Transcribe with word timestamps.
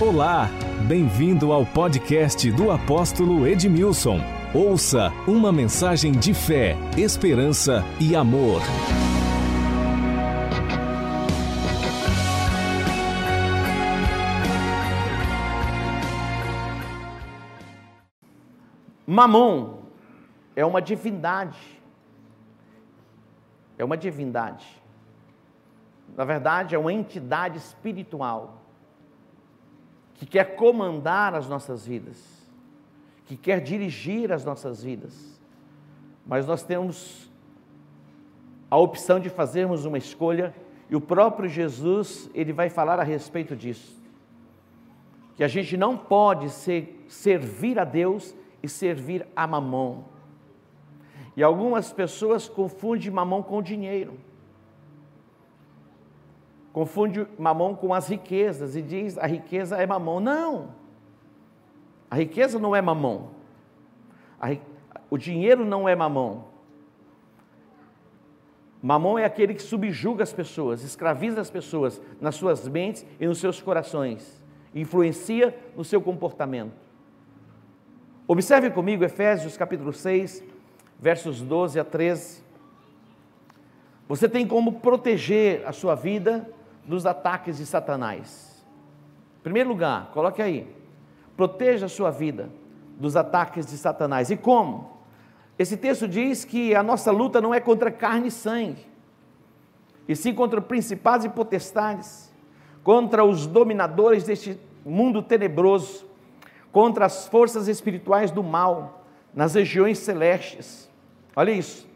Olá, 0.00 0.48
bem-vindo 0.86 1.52
ao 1.52 1.66
podcast 1.66 2.52
do 2.52 2.70
apóstolo 2.70 3.44
Edmilson. 3.44 4.20
Ouça 4.54 5.10
uma 5.26 5.50
mensagem 5.50 6.12
de 6.12 6.32
fé, 6.32 6.76
esperança 6.96 7.82
e 8.00 8.14
amor. 8.14 8.62
Mamon 19.04 19.80
é 20.54 20.64
uma 20.64 20.80
divindade. 20.80 21.58
É 23.76 23.84
uma 23.84 23.96
divindade. 23.96 24.64
Na 26.16 26.24
verdade, 26.24 26.76
é 26.76 26.78
uma 26.78 26.92
entidade 26.92 27.58
espiritual 27.58 28.67
que 30.18 30.26
quer 30.26 30.56
comandar 30.56 31.32
as 31.34 31.48
nossas 31.48 31.86
vidas, 31.86 32.18
que 33.24 33.36
quer 33.36 33.60
dirigir 33.60 34.32
as 34.32 34.44
nossas 34.44 34.82
vidas. 34.82 35.40
Mas 36.26 36.44
nós 36.44 36.62
temos 36.64 37.30
a 38.68 38.76
opção 38.76 39.20
de 39.20 39.30
fazermos 39.30 39.84
uma 39.84 39.96
escolha 39.96 40.54
e 40.90 40.96
o 40.96 41.00
próprio 41.00 41.48
Jesus, 41.48 42.28
ele 42.34 42.52
vai 42.52 42.68
falar 42.68 42.98
a 42.98 43.04
respeito 43.04 43.54
disso. 43.54 43.96
Que 45.36 45.44
a 45.44 45.48
gente 45.48 45.76
não 45.76 45.96
pode 45.96 46.50
ser, 46.50 47.04
servir 47.08 47.78
a 47.78 47.84
Deus 47.84 48.34
e 48.60 48.68
servir 48.68 49.24
a 49.36 49.46
mamão. 49.46 50.06
E 51.36 51.42
algumas 51.44 51.92
pessoas 51.92 52.48
confundem 52.48 53.08
mamão 53.08 53.40
com 53.40 53.62
dinheiro. 53.62 54.18
Confunde 56.72 57.26
mamão 57.38 57.74
com 57.74 57.92
as 57.94 58.08
riquezas 58.08 58.76
e 58.76 58.82
diz 58.82 59.18
a 59.18 59.26
riqueza 59.26 59.76
é 59.76 59.86
mamão. 59.86 60.20
Não! 60.20 60.68
A 62.10 62.16
riqueza 62.16 62.58
não 62.58 62.74
é 62.74 62.80
mamão. 62.80 63.30
O 65.10 65.18
dinheiro 65.18 65.64
não 65.64 65.88
é 65.88 65.94
mamão. 65.94 66.44
Mamão 68.80 69.18
é 69.18 69.24
aquele 69.24 69.54
que 69.54 69.62
subjuga 69.62 70.22
as 70.22 70.32
pessoas, 70.32 70.84
escraviza 70.84 71.40
as 71.40 71.50
pessoas 71.50 72.00
nas 72.20 72.36
suas 72.36 72.68
mentes 72.68 73.04
e 73.18 73.26
nos 73.26 73.38
seus 73.38 73.60
corações, 73.60 74.40
influencia 74.72 75.56
no 75.76 75.82
seu 75.82 76.00
comportamento. 76.00 76.72
Observe 78.26 78.70
comigo 78.70 79.02
Efésios 79.02 79.56
capítulo 79.56 79.92
6, 79.92 80.44
versos 81.00 81.40
12 81.40 81.80
a 81.80 81.84
13. 81.84 82.44
Você 84.06 84.28
tem 84.28 84.46
como 84.46 84.74
proteger 84.74 85.66
a 85.66 85.72
sua 85.72 85.96
vida 85.96 86.48
dos 86.88 87.04
ataques 87.04 87.58
de 87.58 87.66
Satanás. 87.66 88.64
Em 89.40 89.42
primeiro 89.42 89.68
lugar, 89.68 90.10
coloque 90.12 90.40
aí, 90.40 90.74
proteja 91.36 91.86
a 91.86 91.88
sua 91.88 92.10
vida 92.10 92.50
dos 92.98 93.14
ataques 93.14 93.66
de 93.66 93.76
Satanás. 93.76 94.30
E 94.30 94.36
como? 94.36 94.98
Esse 95.58 95.76
texto 95.76 96.08
diz 96.08 96.44
que 96.44 96.74
a 96.74 96.82
nossa 96.82 97.10
luta 97.10 97.40
não 97.40 97.52
é 97.52 97.60
contra 97.60 97.90
carne 97.90 98.28
e 98.28 98.30
sangue, 98.30 98.86
e 100.08 100.16
sim 100.16 100.34
contra 100.34 100.60
principados 100.60 101.26
e 101.26 101.28
potestades, 101.28 102.32
contra 102.82 103.24
os 103.24 103.46
dominadores 103.46 104.24
deste 104.24 104.58
mundo 104.84 105.22
tenebroso, 105.22 106.06
contra 106.72 107.04
as 107.04 107.28
forças 107.28 107.68
espirituais 107.68 108.30
do 108.30 108.42
mal 108.42 109.04
nas 109.34 109.54
regiões 109.54 109.98
celestes. 109.98 110.88
Olha 111.36 111.50
isso. 111.50 111.87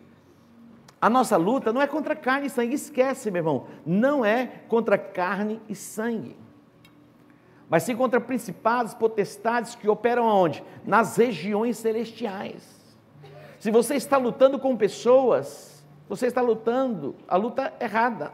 A 1.02 1.10
nossa 1.10 1.36
luta 1.36 1.72
não 1.72 1.82
é 1.82 1.86
contra 1.88 2.14
carne 2.14 2.46
e 2.46 2.50
sangue, 2.50 2.76
esquece, 2.76 3.28
meu 3.28 3.40
irmão, 3.40 3.66
não 3.84 4.24
é 4.24 4.46
contra 4.68 4.96
carne 4.96 5.60
e 5.68 5.74
sangue, 5.74 6.36
mas 7.68 7.82
sim 7.82 7.96
contra 7.96 8.20
principados, 8.20 8.94
potestades 8.94 9.74
que 9.74 9.88
operam 9.88 10.28
aonde? 10.28 10.62
Nas 10.84 11.16
regiões 11.16 11.76
celestiais. 11.78 12.62
Se 13.58 13.68
você 13.72 13.96
está 13.96 14.16
lutando 14.16 14.60
com 14.60 14.76
pessoas, 14.76 15.84
você 16.08 16.28
está 16.28 16.40
lutando 16.40 17.16
a 17.26 17.36
luta 17.36 17.72
errada. 17.80 18.26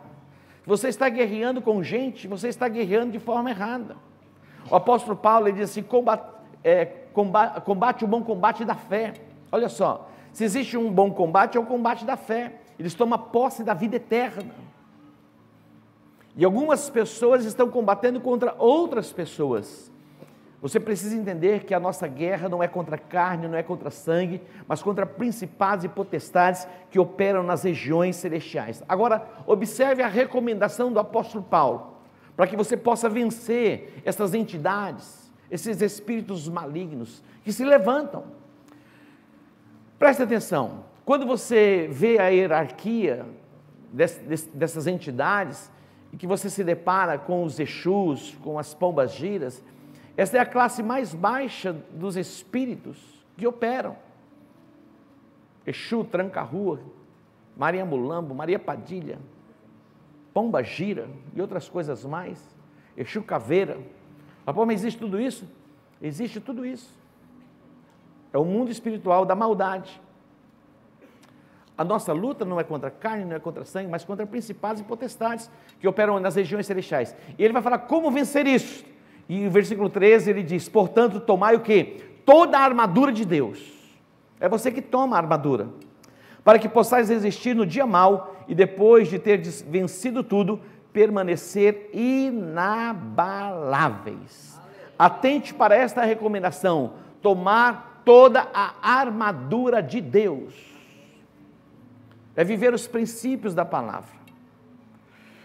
Se 0.63 0.69
você 0.69 0.89
está 0.89 1.09
guerreando 1.09 1.63
com 1.63 1.83
gente, 1.83 2.29
você 2.29 2.49
está 2.49 2.69
guerreando 2.69 3.13
de 3.13 3.19
forma 3.19 3.49
errada. 3.49 3.97
O 4.71 4.77
apóstolo 4.77 5.17
Paulo 5.17 5.49
ele 5.49 5.59
diz 5.59 5.71
assim: 5.71 5.83
combate, 5.83 6.29
é, 6.63 6.85
combate, 7.15 7.63
combate 7.63 8.05
o 8.05 8.09
bom 8.09 8.23
combate 8.23 8.63
da 8.63 8.75
fé. 8.75 9.15
Olha 9.51 9.71
só, 9.71 10.11
se 10.39 10.45
existe 10.45 10.77
um 10.77 10.89
bom 10.89 11.11
combate, 11.11 11.59
é 11.59 11.61
o 11.61 11.67
combate 11.67 12.05
da 12.05 12.17
fé. 12.17 12.61
Eles 12.79 12.95
tomam 12.95 13.19
posse 13.19 13.65
da 13.65 13.75
vida 13.75 13.97
eterna. 13.97 14.55
E 16.37 16.45
algumas 16.45 16.89
pessoas 16.89 17.45
estão 17.45 17.69
combatendo 17.69 18.21
contra 18.21 18.55
outras 18.57 19.13
pessoas. 19.13 19.91
Você 20.63 20.79
precisa 20.79 21.17
entender 21.17 21.65
que 21.65 21.75
a 21.75 21.81
nossa 21.81 22.07
guerra 22.07 22.49
não 22.49 22.63
é 22.63 22.69
contra 22.69 22.97
carne, 22.97 23.49
não 23.49 23.59
é 23.59 23.65
contra 23.65 23.91
sangue, 23.91 24.41
mas 24.69 24.81
contra 24.81 25.05
principados 25.05 25.85
e 25.85 25.89
potestades 25.89 26.69
que 26.89 27.01
operam 27.01 27.43
nas 27.43 27.65
regiões 27.65 28.15
celestiais. 28.15 28.81
Agora, 28.89 29.29
observe 29.45 30.05
a 30.05 30.09
recomendação 30.09 30.93
do 30.93 31.01
apóstolo 31.01 31.43
Paulo, 31.43 31.95
para 32.37 32.47
que 32.47 32.57
você 32.57 32.77
possa 32.77 33.09
vencer 33.09 34.01
essas 34.05 34.35
entidades, 34.35 35.33
esses 35.51 35.83
espíritos 35.83 36.49
malignos 36.49 37.25
que 37.43 37.53
se 37.53 37.65
levantam. 37.65 38.38
Preste 39.99 40.23
atenção, 40.23 40.85
quando 41.05 41.27
você 41.27 41.89
vê 41.91 42.19
a 42.19 42.29
hierarquia 42.29 43.27
dessas 44.55 44.87
entidades, 44.87 45.71
e 46.13 46.17
que 46.17 46.27
você 46.27 46.49
se 46.49 46.65
depara 46.65 47.19
com 47.19 47.45
os 47.45 47.59
Exus, 47.59 48.37
com 48.43 48.59
as 48.59 48.73
pombas 48.75 49.13
giras, 49.13 49.63
essa 50.17 50.37
é 50.37 50.41
a 50.41 50.47
classe 50.47 50.83
mais 50.83 51.15
baixa 51.15 51.73
dos 51.93 52.17
espíritos 52.17 53.25
que 53.37 53.47
operam. 53.47 53.97
Exu, 55.67 56.03
Tranca-Rua, 56.05 56.81
Maria 57.57 57.85
Mulambo, 57.85 58.35
Maria 58.35 58.59
Padilha, 58.59 59.19
Pomba 60.33 60.63
Gira 60.63 61.09
e 61.35 61.41
outras 61.41 61.69
coisas 61.69 62.05
mais. 62.05 62.43
Exu 62.97 63.23
Caveira. 63.23 63.79
Mas, 64.47 64.55
pô, 64.55 64.65
mas 64.65 64.81
existe 64.81 64.99
tudo 64.99 65.21
isso? 65.21 65.47
Existe 66.01 66.41
tudo 66.41 66.65
isso. 66.65 66.98
É 68.33 68.39
o 68.39 68.45
mundo 68.45 68.71
espiritual 68.71 69.25
da 69.25 69.35
maldade. 69.35 70.01
A 71.77 71.85
nossa 71.85 72.13
luta 72.13 72.45
não 72.45 72.59
é 72.59 72.65
contra 72.65 72.91
carne, 72.91 73.25
não 73.25 73.37
é 73.37 73.39
contra 73.39 73.65
sangue, 73.65 73.89
mas 73.89 74.05
contra 74.05 74.27
principados 74.27 74.81
e 74.81 74.85
potestades 74.85 75.49
que 75.79 75.87
operam 75.87 76.19
nas 76.19 76.35
regiões 76.35 76.67
celestiais. 76.67 77.15
E 77.39 77.45
ele 77.45 77.53
vai 77.53 77.63
falar 77.63 77.79
como 77.79 78.11
vencer 78.11 78.49
isso. 78.49 78.85
E 79.29 79.45
no 79.45 79.51
versículo 79.51 79.89
13 79.89 80.31
ele 80.31 80.43
diz: 80.43 80.69
Portanto, 80.69 81.21
tomai 81.21 81.55
o 81.55 81.61
que? 81.61 82.03
Toda 82.25 82.59
a 82.59 82.63
armadura 82.63 83.13
de 83.13 83.25
Deus. 83.25 83.79
É 84.41 84.49
você 84.49 84.73
que 84.73 84.83
toma 84.83 85.15
a 85.17 85.21
armadura. 85.21 85.69
Para 86.43 86.59
que 86.59 86.69
possais 86.69 87.09
resistir 87.09 87.55
no 87.55 87.65
dia 87.65 87.87
mal 87.87 88.35
e 88.49 88.55
depois 88.55 89.09
de 89.09 89.19
ter 89.19 89.39
vencido 89.39 90.23
tudo, 90.25 90.61
permanecer 90.93 91.91
inabaláveis. 91.93 94.59
Atente 94.99 95.55
para 95.55 95.77
esta 95.77 96.03
recomendação: 96.03 96.95
tomar 97.23 97.98
toda 98.09 98.49
a 98.55 98.73
armadura 98.81 99.83
de 99.83 100.01
Deus. 100.01 100.55
É 102.35 102.43
viver 102.43 102.73
os 102.73 102.87
princípios 102.87 103.55
da 103.55 103.67
palavra. 103.67 104.17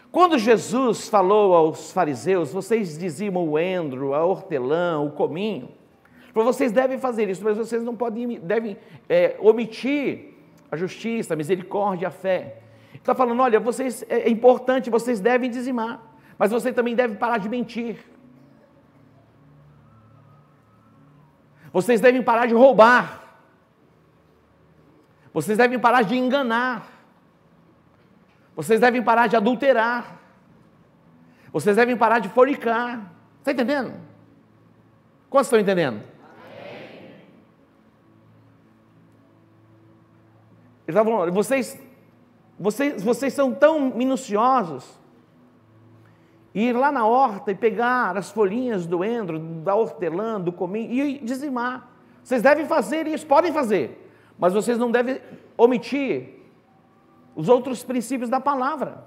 Quando 0.10 0.38
Jesus 0.38 1.10
falou 1.10 1.54
aos 1.56 1.92
fariseus, 1.92 2.54
vocês 2.54 2.98
dizimam 2.98 3.50
o 3.50 3.60
endro, 3.60 4.14
a 4.14 4.24
hortelã, 4.24 5.02
o 5.02 5.12
cominho, 5.12 5.72
vocês 6.34 6.72
devem 6.72 6.98
fazer 6.98 7.30
isso, 7.30 7.44
mas 7.44 7.58
vocês 7.58 7.84
não 7.84 7.98
podem, 7.98 8.40
devem 8.40 8.78
é, 9.10 9.36
omitir 9.42 10.34
a 10.72 10.78
justiça, 10.78 11.34
a 11.34 11.38
misericórdia, 11.38 12.08
a 12.08 12.12
fé. 12.12 12.60
Está 12.94 13.14
falando, 13.14 13.42
olha, 13.42 13.60
vocês, 13.60 14.06
é, 14.08 14.20
é 14.20 14.30
importante, 14.30 14.90
vocês 14.90 15.20
devem 15.20 15.50
dizimar, 15.50 16.02
mas 16.40 16.50
vocês 16.50 16.74
também 16.74 16.96
devem 16.96 17.18
parar 17.18 17.40
de 17.40 17.50
mentir. 17.50 17.98
Vocês 21.74 22.00
devem 22.00 22.22
parar 22.22 22.46
de 22.46 22.54
roubar. 22.54 23.22
Vocês 25.34 25.58
devem 25.58 25.80
parar 25.80 26.04
de 26.04 26.16
enganar. 26.16 26.88
Vocês 28.56 28.80
devem 28.80 29.02
parar 29.02 29.26
de 29.26 29.36
adulterar. 29.36 30.20
Vocês 31.52 31.76
devem 31.76 31.98
parar 31.98 32.20
de 32.20 32.30
fornicar. 32.30 33.12
Está 33.40 33.52
entendendo? 33.52 33.94
Quantos 35.32 35.48
estão 35.48 35.60
entendendo? 35.60 36.04
Ele 40.86 40.98
estava 40.98 41.10
falando, 41.10 41.32
vocês, 41.34 41.82
vocês, 42.60 43.02
vocês 43.02 43.34
são 43.34 43.54
tão 43.54 43.90
minuciosos. 43.90 45.03
Ir 46.54 46.74
lá 46.74 46.92
na 46.92 47.06
horta 47.06 47.52
e 47.52 47.56
pegar 47.56 48.16
as 48.16 48.30
folhinhas 48.30 48.86
do 48.86 49.04
endro, 49.04 49.40
da 49.40 49.74
hortelã, 49.74 50.40
do 50.40 50.52
cominho 50.52 51.06
e 51.06 51.20
dizimar. 51.20 51.90
Vocês 52.24 52.42
devem 52.42 52.66
fazer 52.66 53.08
isso, 53.08 53.26
podem 53.26 53.52
fazer, 53.52 54.10
mas 54.38 54.54
vocês 54.54 54.78
não 54.78 54.92
devem 54.92 55.20
omitir 55.58 56.40
os 57.36 57.50
outros 57.50 57.84
princípios 57.84 58.30
da 58.30 58.40
palavra. 58.40 59.06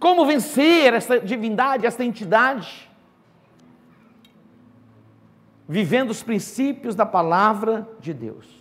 Como 0.00 0.24
vencer 0.24 0.94
essa 0.94 1.20
divindade, 1.20 1.86
essa 1.86 2.02
entidade? 2.02 2.90
Vivendo 5.68 6.10
os 6.10 6.22
princípios 6.22 6.94
da 6.94 7.06
palavra 7.06 7.88
de 8.00 8.12
Deus. 8.12 8.58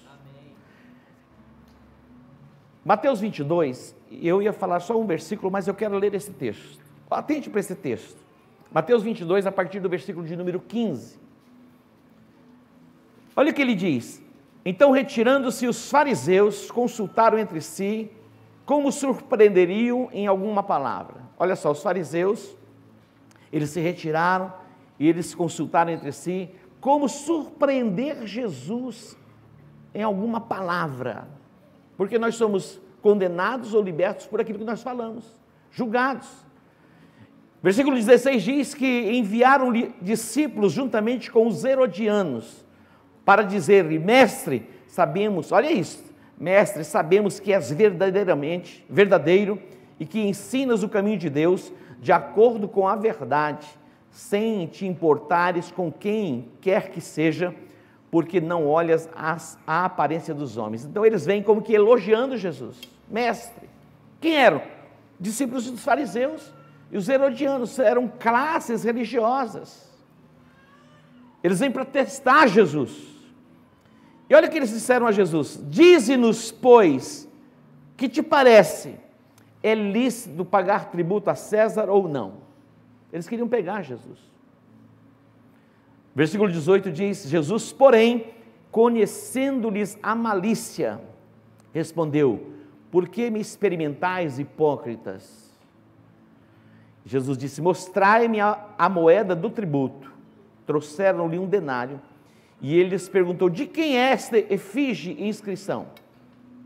Mateus 2.83 3.19
22, 3.19 3.95
eu 4.11 4.41
ia 4.41 4.53
falar 4.53 4.79
só 4.79 4.99
um 4.99 5.05
versículo, 5.05 5.51
mas 5.51 5.67
eu 5.67 5.73
quero 5.73 5.97
ler 5.97 6.13
esse 6.13 6.31
texto. 6.31 6.83
Atente 7.09 7.49
para 7.49 7.59
esse 7.59 7.75
texto. 7.75 8.17
Mateus 8.71 9.03
22, 9.03 9.45
a 9.45 9.51
partir 9.51 9.79
do 9.79 9.89
versículo 9.89 10.25
de 10.25 10.35
número 10.35 10.59
15. 10.59 11.19
Olha 13.35 13.51
o 13.51 13.53
que 13.53 13.61
ele 13.61 13.75
diz: 13.75 14.21
Então, 14.63 14.91
retirando-se 14.91 15.67
os 15.67 15.89
fariseus, 15.89 16.69
consultaram 16.69 17.37
entre 17.37 17.61
si 17.61 18.11
como 18.65 18.91
surpreenderiam 18.91 20.09
em 20.11 20.27
alguma 20.27 20.61
palavra. 20.61 21.21
Olha 21.37 21.55
só, 21.55 21.71
os 21.71 21.81
fariseus, 21.81 22.55
eles 23.51 23.71
se 23.71 23.79
retiraram 23.79 24.53
e 24.99 25.07
eles 25.07 25.33
consultaram 25.33 25.91
entre 25.91 26.11
si 26.11 26.51
como 26.79 27.09
surpreender 27.09 28.27
Jesus 28.27 29.17
em 29.93 30.03
alguma 30.03 30.39
palavra. 30.39 31.27
Porque 31.97 32.19
nós 32.19 32.35
somos 32.35 32.79
condenados 33.01 33.73
ou 33.73 33.81
libertos 33.81 34.25
por 34.25 34.41
aquilo 34.41 34.59
que 34.59 34.65
nós 34.65 34.81
falamos, 34.81 35.25
julgados. 35.71 36.27
Versículo 37.61 37.95
16 37.95 38.43
diz 38.43 38.73
que 38.73 39.11
enviaram 39.11 39.71
discípulos 40.01 40.71
juntamente 40.71 41.29
com 41.29 41.45
os 41.47 41.63
herodianos 41.65 42.65
para 43.25 43.41
dizer-lhe: 43.43 43.99
Mestre, 43.99 44.67
sabemos, 44.87 45.51
olha 45.51 45.71
isso, 45.71 46.03
mestre, 46.39 46.83
sabemos 46.83 47.39
que 47.39 47.53
és 47.53 47.69
verdadeiramente 47.71 48.85
verdadeiro 48.89 49.61
e 49.99 50.05
que 50.05 50.19
ensinas 50.19 50.83
o 50.83 50.89
caminho 50.89 51.17
de 51.17 51.29
Deus 51.29 51.71
de 51.99 52.13
acordo 52.13 52.67
com 52.67 52.87
a 52.87 52.95
verdade, 52.95 53.67
sem 54.09 54.65
te 54.67 54.87
importares 54.87 55.69
com 55.69 55.91
quem 55.91 56.47
quer 56.61 56.89
que 56.89 57.01
seja, 57.01 57.53
porque 58.11 58.41
não 58.41 58.67
olhas 58.67 59.09
as, 59.15 59.57
a 59.65 59.85
aparência 59.85 60.33
dos 60.33 60.57
homens. 60.57 60.85
Então 60.85 61.05
eles 61.05 61.25
vêm 61.25 61.43
como 61.43 61.61
que 61.61 61.73
elogiando 61.73 62.37
Jesus. 62.37 62.79
Mestre, 63.07 63.69
quem 64.19 64.35
eram? 64.35 64.61
Discípulos 65.19 65.69
dos 65.69 65.83
fariseus 65.83 66.53
e 66.91 66.97
os 66.97 67.07
herodianos 67.07 67.77
eram 67.77 68.07
classes 68.07 68.83
religiosas. 68.83 69.89
Eles 71.43 71.59
vêm 71.59 71.71
para 71.71 71.85
testar 71.85 72.47
Jesus. 72.47 73.09
E 74.29 74.35
olha 74.35 74.47
o 74.47 74.51
que 74.51 74.57
eles 74.57 74.71
disseram 74.71 75.07
a 75.07 75.11
Jesus: 75.11 75.59
Dize-nos, 75.69 76.51
pois, 76.51 77.27
que 77.95 78.09
te 78.09 78.21
parece? 78.21 78.95
É 79.61 79.75
lícito 79.75 80.45
pagar 80.45 80.89
tributo 80.89 81.29
a 81.29 81.35
César 81.35 81.89
ou 81.89 82.07
não? 82.07 82.35
Eles 83.11 83.27
queriam 83.27 83.47
pegar 83.47 83.81
Jesus. 83.81 84.19
Versículo 86.19 86.51
18 86.51 86.91
diz: 86.91 87.29
Jesus, 87.29 87.71
porém, 87.71 88.33
conhecendo-lhes 88.69 89.97
a 90.03 90.13
malícia, 90.13 90.99
respondeu: 91.71 92.45
Por 92.91 93.07
que 93.07 93.29
me 93.29 93.39
experimentais, 93.39 94.37
hipócritas? 94.37 95.49
Jesus 97.05 97.37
disse: 97.37 97.61
Mostrai-me 97.61 98.41
a, 98.41 98.65
a 98.77 98.89
moeda 98.89 99.33
do 99.33 99.49
tributo. 99.49 100.11
Trouxeram-lhe 100.65 101.39
um 101.39 101.47
denário 101.47 102.01
e 102.59 102.77
ele 102.77 102.89
lhes 102.89 103.07
perguntou: 103.07 103.49
De 103.49 103.65
quem 103.65 103.97
é 103.97 104.11
esta 104.11 104.37
efígie 104.37 105.15
e 105.17 105.29
inscrição? 105.29 105.87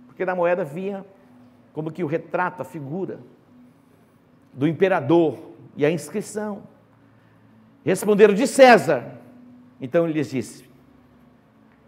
Porque 0.07 0.25
na 0.25 0.33
moeda 0.33 0.63
vinha 0.63 1.05
como 1.73 1.91
que 1.91 2.03
o 2.03 2.07
retrato, 2.07 2.63
a 2.63 2.65
figura 2.65 3.19
do 4.51 4.67
imperador 4.67 5.37
e 5.77 5.85
a 5.85 5.91
inscrição. 5.91 6.63
Responderam: 7.85 8.33
De 8.33 8.47
César. 8.47 9.21
Então 9.83 10.05
ele 10.05 10.13
lhes 10.13 10.29
disse: 10.29 10.63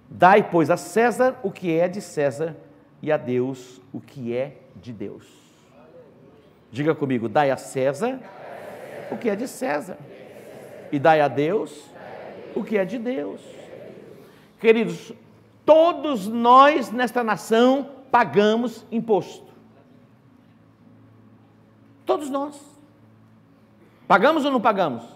Dai, 0.09 0.49
pois, 0.51 0.69
a 0.69 0.75
César 0.75 1.39
o 1.41 1.49
que 1.49 1.71
é 1.71 1.87
de 1.87 2.01
César 2.01 2.53
e 3.01 3.09
a 3.09 3.15
Deus 3.15 3.81
o 3.93 4.01
que 4.01 4.35
é 4.35 4.57
de 4.75 4.91
Deus. 4.91 5.25
Diga 6.69 6.93
comigo: 6.93 7.29
Dai 7.29 7.51
a 7.51 7.55
César 7.55 8.19
o 9.09 9.17
que 9.17 9.29
é 9.29 9.35
de 9.35 9.47
César 9.47 9.97
e 10.91 10.99
dai 10.99 11.21
a 11.21 11.29
Deus 11.29 11.89
o 12.53 12.65
que 12.65 12.77
é 12.77 12.83
de 12.83 12.99
Deus. 12.99 13.39
Queridos, 14.59 15.13
todos 15.65 16.27
nós 16.27 16.91
nesta 16.91 17.23
nação 17.23 17.91
pagamos 18.11 18.85
imposto. 18.91 19.53
Todos 22.05 22.29
nós. 22.29 22.59
Pagamos 24.05 24.43
ou 24.43 24.51
não 24.51 24.59
pagamos? 24.59 25.14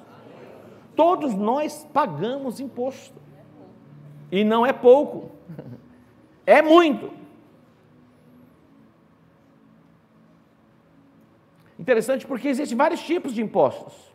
Todos 0.99 1.33
nós 1.33 1.87
pagamos 1.93 2.59
imposto. 2.59 3.15
E 4.29 4.43
não 4.43 4.65
é 4.65 4.73
pouco, 4.73 5.31
é 6.45 6.61
muito. 6.61 7.09
Interessante 11.79 12.27
porque 12.27 12.49
existem 12.49 12.77
vários 12.77 13.01
tipos 13.01 13.33
de 13.33 13.41
impostos. 13.41 14.11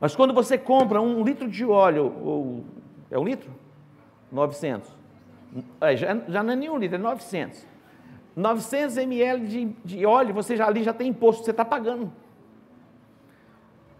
Mas 0.00 0.16
quando 0.16 0.34
você 0.34 0.58
compra 0.58 1.00
um 1.00 1.22
litro 1.22 1.48
de 1.48 1.64
óleo, 1.64 2.12
ou 2.24 2.64
é 3.08 3.16
um 3.16 3.22
litro? 3.22 3.52
900. 4.32 4.90
É, 5.80 5.96
já, 5.96 6.16
já 6.26 6.42
não 6.42 6.54
é 6.54 6.56
nenhum 6.56 6.78
litro, 6.78 6.96
é 6.96 6.98
900. 6.98 7.64
900 8.34 8.96
ml 8.96 9.46
de, 9.46 9.64
de 9.84 10.04
óleo, 10.04 10.34
você 10.34 10.56
já 10.56 10.66
ali 10.66 10.82
já 10.82 10.92
tem 10.92 11.10
imposto, 11.10 11.44
você 11.44 11.52
está 11.52 11.64
pagando. 11.64 12.12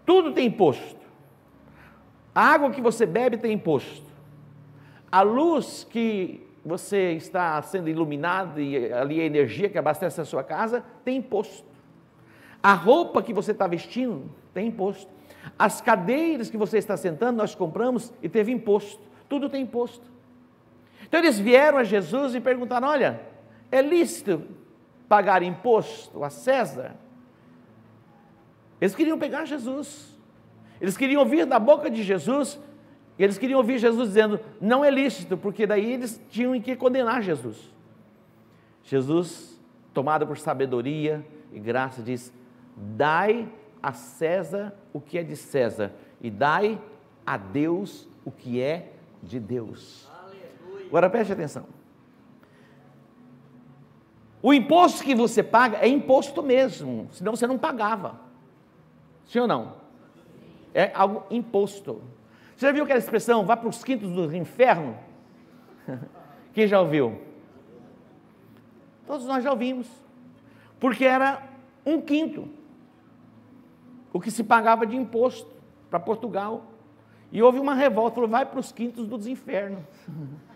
Tudo 0.05 0.33
tem 0.33 0.47
imposto. 0.47 1.04
A 2.35 2.43
água 2.43 2.69
que 2.69 2.81
você 2.81 3.05
bebe 3.05 3.37
tem 3.37 3.53
imposto. 3.53 4.11
A 5.09 5.21
luz 5.21 5.87
que 5.89 6.45
você 6.65 7.13
está 7.13 7.61
sendo 7.61 7.87
iluminado 7.87 8.59
e 8.59 8.91
ali 8.91 9.21
a 9.21 9.23
energia 9.23 9.69
que 9.69 9.77
abastece 9.77 10.19
a 10.19 10.25
sua 10.25 10.43
casa 10.43 10.83
tem 11.05 11.17
imposto. 11.17 11.65
A 12.61 12.73
roupa 12.73 13.23
que 13.23 13.33
você 13.33 13.51
está 13.51 13.67
vestindo 13.67 14.29
tem 14.53 14.67
imposto. 14.67 15.09
As 15.57 15.79
cadeiras 15.79 16.49
que 16.49 16.57
você 16.57 16.77
está 16.77 16.97
sentando, 16.97 17.37
nós 17.37 17.55
compramos 17.55 18.11
e 18.21 18.27
teve 18.27 18.51
imposto. 18.51 19.01
Tudo 19.29 19.47
tem 19.47 19.61
imposto. 19.61 20.11
Então 21.07 21.19
eles 21.19 21.39
vieram 21.39 21.77
a 21.77 21.83
Jesus 21.83 22.35
e 22.35 22.41
perguntaram: 22.41 22.87
Olha, 22.87 23.21
é 23.71 23.81
lícito 23.81 24.43
pagar 25.07 25.43
imposto 25.43 26.23
a 26.23 26.29
César? 26.29 26.95
Eles 28.81 28.95
queriam 28.95 29.17
pegar 29.17 29.45
Jesus. 29.45 30.14
Eles 30.79 30.97
queriam 30.97 31.21
ouvir 31.21 31.45
da 31.45 31.59
boca 31.59 31.89
de 31.89 32.03
Jesus, 32.03 32.59
e 33.17 33.23
eles 33.23 33.37
queriam 33.37 33.57
ouvir 33.57 33.77
Jesus 33.77 34.09
dizendo: 34.09 34.39
Não 34.59 34.83
é 34.83 34.91
lícito, 34.91 35.37
porque 35.37 35.65
daí 35.65 35.93
eles 35.93 36.21
tinham 36.29 36.59
que 36.59 36.75
condenar 36.75 37.21
Jesus. 37.21 37.73
Jesus, 38.83 39.59
tomado 39.93 40.27
por 40.27 40.37
sabedoria 40.37 41.25
e 41.53 41.59
graça, 41.59 42.01
diz: 42.01 42.33
Dai 42.75 43.47
a 43.81 43.93
César 43.93 44.75
o 44.93 44.99
que 44.99 45.17
é 45.17 45.23
de 45.23 45.35
César, 45.35 45.91
e 46.21 46.29
dai 46.29 46.81
a 47.25 47.37
Deus 47.37 48.07
o 48.23 48.31
que 48.31 48.61
é 48.61 48.91
de 49.23 49.39
Deus. 49.39 50.09
Agora 50.87 51.09
preste 51.09 51.33
atenção. 51.33 51.65
O 54.41 54.53
imposto 54.53 55.03
que 55.03 55.15
você 55.15 55.41
paga 55.41 55.79
é 55.79 55.87
imposto 55.87 56.43
mesmo, 56.43 57.07
senão 57.11 57.35
você 57.35 57.47
não 57.47 57.57
pagava. 57.57 58.19
Sim 59.25 59.39
ou 59.39 59.47
não? 59.47 59.84
É 60.75 60.91
algo 60.93 61.23
imposto. 61.31 62.03
Você 62.55 62.67
já 62.67 62.71
viu 62.71 62.83
aquela 62.83 62.99
expressão, 62.99 63.45
vá 63.45 63.57
para 63.57 63.69
os 63.69 63.83
quintos 63.83 64.11
do 64.11 64.35
inferno? 64.35 64.95
Quem 66.53 66.67
já 66.67 66.79
ouviu? 66.79 67.19
Todos 69.07 69.25
nós 69.25 69.43
já 69.43 69.49
ouvimos. 69.49 69.87
Porque 70.79 71.05
era 71.05 71.41
um 71.85 71.99
quinto 71.99 72.47
o 74.11 74.19
que 74.19 74.29
se 74.29 74.43
pagava 74.43 74.85
de 74.85 74.95
imposto 74.95 75.49
para 75.89 75.99
Portugal. 75.99 76.65
E 77.31 77.41
houve 77.41 77.59
uma 77.59 77.73
revolta, 77.73 78.15
falou, 78.15 78.29
vai 78.29 78.45
para 78.45 78.59
os 78.59 78.71
quintos 78.71 79.07
dos 79.07 79.27
infernos 79.27 79.83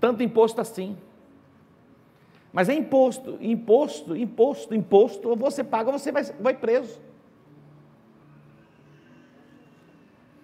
tanto 0.00 0.22
imposto 0.22 0.60
assim. 0.60 0.96
Mas 2.52 2.68
é 2.68 2.74
imposto, 2.74 3.38
imposto, 3.40 4.16
imposto, 4.16 4.74
imposto, 4.74 5.28
ou 5.28 5.36
você 5.36 5.62
paga 5.62 5.90
ou 5.90 5.98
você 5.98 6.10
vai, 6.10 6.24
vai 6.24 6.54
preso. 6.54 6.98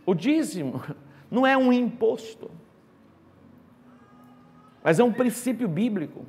O 0.06 0.14
dízimo 0.14 0.80
não 1.30 1.46
é 1.46 1.56
um 1.56 1.72
imposto, 1.72 2.50
mas 4.82 4.98
é 5.00 5.04
um 5.04 5.12
princípio 5.12 5.68
bíblico 5.68 6.24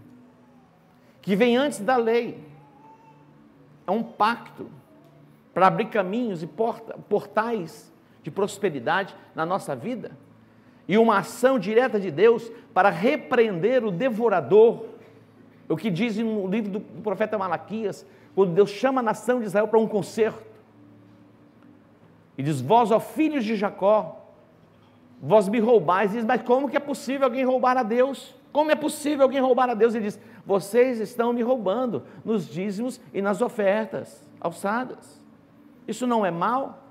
que 1.21 1.35
vem 1.35 1.55
antes 1.55 1.79
da 1.79 1.95
lei. 1.95 2.43
É 3.85 3.91
um 3.91 4.03
pacto 4.03 4.67
para 5.53 5.67
abrir 5.67 5.85
caminhos 5.85 6.41
e 6.41 6.47
porta, 6.47 6.97
portais 7.07 7.93
de 8.23 8.31
prosperidade 8.31 9.15
na 9.33 9.45
nossa 9.45 9.75
vida 9.75 10.11
e 10.87 10.97
uma 10.97 11.17
ação 11.17 11.59
direta 11.59 11.99
de 11.99 12.09
Deus 12.09 12.49
para 12.73 12.89
repreender 12.89 13.83
o 13.83 13.91
devorador 13.91 14.85
O 15.67 15.75
que 15.75 15.89
diz 15.89 16.15
no 16.17 16.47
livro 16.47 16.71
do 16.71 16.79
profeta 16.79 17.37
Malaquias, 17.37 18.05
quando 18.33 18.53
Deus 18.53 18.69
chama 18.69 19.01
a 19.01 19.03
nação 19.03 19.39
de 19.39 19.47
Israel 19.47 19.67
para 19.67 19.79
um 19.79 19.87
concerto. 19.87 20.46
E 22.37 22.43
diz: 22.43 22.61
Vós, 22.61 22.91
ó 22.91 22.99
filhos 22.99 23.43
de 23.43 23.55
Jacó, 23.55 24.25
vós 25.21 25.49
me 25.49 25.59
roubais. 25.59 26.11
Diz: 26.11 26.23
Mas 26.23 26.41
como 26.43 26.69
que 26.69 26.77
é 26.77 26.79
possível 26.79 27.25
alguém 27.25 27.43
roubar 27.43 27.77
a 27.77 27.83
Deus? 27.83 28.35
Como 28.51 28.71
é 28.71 28.75
possível 28.75 29.23
alguém 29.23 29.41
roubar 29.41 29.69
a 29.69 29.73
Deus? 29.73 29.95
Ele 29.95 30.05
diz: 30.05 30.19
Vocês 30.45 30.99
estão 30.99 31.33
me 31.33 31.41
roubando 31.41 32.03
nos 32.23 32.47
dízimos 32.47 33.01
e 33.13 33.21
nas 33.21 33.41
ofertas 33.41 34.25
alçadas. 34.39 35.21
Isso 35.87 36.05
não 36.05 36.25
é 36.25 36.31
mal? 36.31 36.86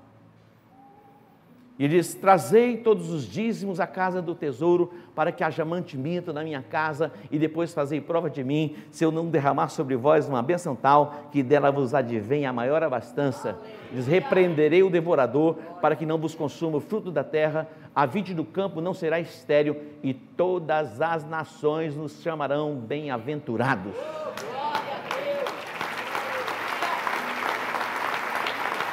E 1.79 1.87
diz: 1.87 2.15
Trazei 2.15 2.77
todos 2.77 3.11
os 3.11 3.23
dízimos 3.23 3.79
à 3.79 3.85
casa 3.85 4.21
do 4.21 4.33
tesouro, 4.33 4.91
para 5.13 5.31
que 5.31 5.43
haja 5.43 5.63
mantimento 5.63 6.33
na 6.33 6.43
minha 6.43 6.61
casa, 6.61 7.11
e 7.29 7.37
depois 7.37 7.73
fazei 7.73 8.01
prova 8.01 8.29
de 8.29 8.43
mim, 8.43 8.75
se 8.89 9.03
eu 9.03 9.11
não 9.11 9.27
derramar 9.27 9.69
sobre 9.69 9.95
vós 9.95 10.27
uma 10.27 10.41
bênção 10.41 10.75
tal, 10.75 11.29
que 11.31 11.43
dela 11.43 11.71
vos 11.71 11.93
advenha 11.93 12.49
a 12.49 12.53
maior 12.53 12.81
abastança. 12.81 13.57
Diz: 13.91 14.07
Repreenderei 14.07 14.81
o 14.81 14.89
devorador, 14.89 15.55
para 15.79 15.95
que 15.95 16.05
não 16.05 16.17
vos 16.17 16.33
consuma 16.33 16.77
o 16.77 16.81
fruto 16.81 17.11
da 17.11 17.23
terra, 17.23 17.67
a 17.93 18.05
vide 18.07 18.33
do 18.33 18.43
campo 18.43 18.81
não 18.81 18.93
será 18.93 19.19
estéril, 19.19 19.75
e 20.01 20.15
todas 20.15 20.99
as 20.99 21.27
nações 21.27 21.95
nos 21.95 22.21
chamarão 22.23 22.75
bem-aventurados. 22.75 23.93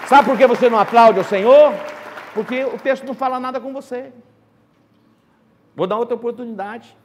Sabe 0.06 0.28
por 0.28 0.36
que 0.36 0.46
você 0.46 0.68
não 0.68 0.78
aplaude 0.78 1.18
ao 1.18 1.24
Senhor? 1.24 1.72
Porque 2.34 2.64
o 2.64 2.76
texto 2.78 3.06
não 3.06 3.14
fala 3.14 3.38
nada 3.38 3.60
com 3.60 3.72
você. 3.72 4.12
Vou 5.76 5.86
dar 5.86 5.96
outra 5.96 6.16
oportunidade. 6.16 6.96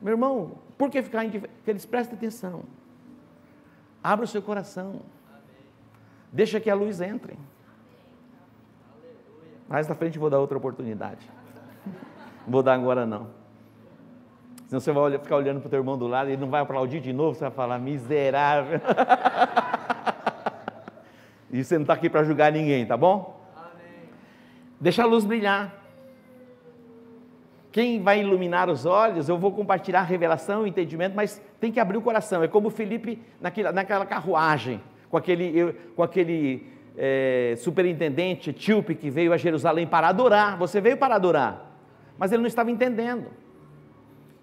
Meu 0.00 0.14
irmão, 0.14 0.58
por 0.76 0.90
que 0.90 1.00
ficar 1.00 1.24
indiferente? 1.24 1.56
Eles 1.64 1.86
prestem 1.86 2.16
atenção. 2.16 2.64
Abra 4.02 4.24
o 4.24 4.28
seu 4.28 4.42
coração. 4.42 5.00
Deixa 6.32 6.58
que 6.58 6.68
a 6.68 6.74
luz 6.74 7.00
entre. 7.00 7.38
Mais 9.68 9.86
na 9.86 9.94
frente 9.94 10.18
vou 10.18 10.28
dar 10.28 10.40
outra 10.40 10.58
oportunidade. 10.58 11.30
Não 12.44 12.50
vou 12.50 12.62
dar 12.62 12.74
agora 12.74 13.06
não. 13.06 13.28
Senão 14.66 14.80
você 14.80 14.90
vai 14.90 15.18
ficar 15.18 15.36
olhando 15.36 15.60
para 15.60 15.66
o 15.68 15.70
teu 15.70 15.78
irmão 15.78 15.96
do 15.96 16.06
lado 16.06 16.30
e 16.30 16.32
ele 16.32 16.40
não 16.40 16.48
vai 16.48 16.62
aplaudir 16.62 17.00
de 17.00 17.12
novo, 17.12 17.34
você 17.34 17.44
vai 17.44 17.50
falar, 17.50 17.78
miserável. 17.78 18.80
E 21.52 21.62
você 21.62 21.74
não 21.74 21.82
está 21.82 21.92
aqui 21.92 22.08
para 22.08 22.24
julgar 22.24 22.50
ninguém, 22.50 22.86
tá 22.86 22.96
bom? 22.96 23.38
Amém. 23.54 24.08
Deixa 24.80 25.02
a 25.02 25.06
luz 25.06 25.24
brilhar. 25.24 25.82
Quem 27.70 28.02
vai 28.02 28.20
iluminar 28.20 28.68
os 28.68 28.84
olhos, 28.86 29.28
eu 29.28 29.38
vou 29.38 29.52
compartilhar 29.52 30.00
a 30.00 30.04
revelação, 30.04 30.62
o 30.62 30.66
entendimento, 30.66 31.14
mas 31.14 31.40
tem 31.60 31.70
que 31.70 31.80
abrir 31.80 31.98
o 31.98 32.02
coração. 32.02 32.42
É 32.42 32.48
como 32.48 32.68
Felipe 32.70 33.18
naquela, 33.40 33.72
naquela 33.72 34.06
carruagem, 34.06 34.80
com 35.10 35.16
aquele, 35.16 35.72
com 35.94 36.02
aquele 36.02 36.66
é, 36.96 37.54
superintendente 37.56 38.50
etíope 38.50 38.94
que 38.94 39.10
veio 39.10 39.32
a 39.32 39.36
Jerusalém 39.36 39.86
para 39.86 40.08
adorar. 40.08 40.58
Você 40.58 40.80
veio 40.80 40.96
para 40.96 41.14
adorar, 41.14 41.70
mas 42.18 42.32
ele 42.32 42.42
não 42.42 42.48
estava 42.48 42.70
entendendo. 42.70 43.28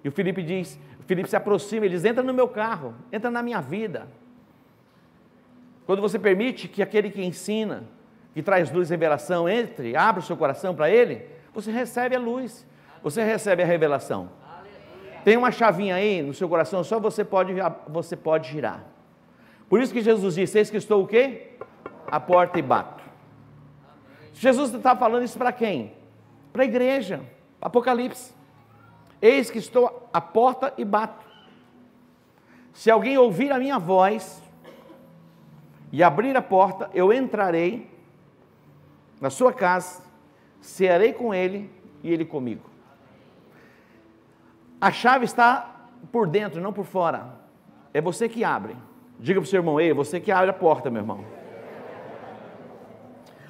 E 0.04 0.10
o 0.10 0.12
Felipe 0.12 0.42
diz: 0.42 0.80
o 1.00 1.04
Felipe 1.04 1.30
se 1.30 1.36
aproxima, 1.36 1.86
ele 1.86 1.96
diz: 1.96 2.06
entra 2.06 2.24
no 2.24 2.34
meu 2.34 2.48
carro, 2.48 2.96
entra 3.12 3.30
na 3.30 3.44
minha 3.44 3.62
vida. 3.62 4.08
Quando 5.90 6.04
você 6.04 6.20
permite 6.20 6.68
que 6.68 6.84
aquele 6.84 7.10
que 7.10 7.20
ensina, 7.20 7.84
que 8.36 8.44
traz 8.44 8.72
luz 8.72 8.92
e 8.92 8.94
revelação, 8.94 9.50
entre, 9.50 9.96
abra 9.96 10.22
o 10.22 10.24
seu 10.24 10.38
coração 10.38 10.76
para 10.76 10.88
ele, 10.88 11.26
você 11.52 11.72
recebe 11.72 12.16
a 12.16 12.20
luz, 12.20 12.64
você 13.02 13.24
recebe 13.24 13.64
a 13.64 13.66
revelação. 13.66 14.30
Tem 15.26 15.36
uma 15.36 15.50
chavinha 15.50 15.96
aí 15.96 16.22
no 16.22 16.32
seu 16.32 16.48
coração, 16.48 16.84
só 16.84 17.00
você 17.00 17.26
pode, 17.26 17.56
você 17.88 18.16
pode 18.16 18.52
girar. 18.52 18.86
Por 19.68 19.82
isso 19.82 19.92
que 19.92 20.04
Jesus 20.04 20.36
disse: 20.36 20.60
Eis 20.60 20.70
que 20.70 20.78
estou 20.78 21.04
o 21.04 21.08
quê? 21.08 21.54
A 22.06 22.20
porta 22.20 22.60
e 22.60 22.62
bato. 22.62 23.04
Jesus 24.32 24.72
está 24.72 24.96
falando 24.96 25.24
isso 25.24 25.40
para 25.40 25.52
quem? 25.52 25.94
Para 26.54 26.62
a 26.62 26.66
igreja. 26.66 27.22
Apocalipse. 27.60 28.32
Eis 29.20 29.50
que 29.50 29.58
estou 29.58 30.08
à 30.14 30.22
porta 30.22 30.72
e 30.78 30.86
bato. 30.86 31.26
Se 32.74 32.92
alguém 32.92 33.18
ouvir 33.18 33.52
a 33.52 33.58
minha 33.58 33.80
voz 33.80 34.40
e 35.92 36.04
abrir 36.04 36.36
a 36.38 36.42
porta, 36.42 36.90
eu 36.94 37.12
entrarei 37.12 37.90
na 39.20 39.30
sua 39.30 39.52
casa, 39.52 40.04
cearei 40.62 41.14
com 41.14 41.34
ele 41.34 41.70
e 42.04 42.12
ele 42.12 42.26
comigo. 42.26 42.70
A 44.80 44.92
chave 44.92 45.26
está 45.26 45.90
por 46.12 46.28
dentro, 46.28 46.62
não 46.62 46.72
por 46.72 46.86
fora. 46.86 47.34
É 47.94 48.00
você 48.00 48.30
que 48.30 48.44
abre. 48.44 48.76
Diga 49.20 49.42
para 49.42 49.46
o 49.46 49.50
seu 49.50 49.60
irmão, 49.60 49.80
ei, 49.80 49.92
você 49.94 50.20
que 50.20 50.32
abre 50.32 50.50
a 50.50 50.54
porta, 50.54 50.90
meu 50.90 51.02
irmão. 51.02 51.26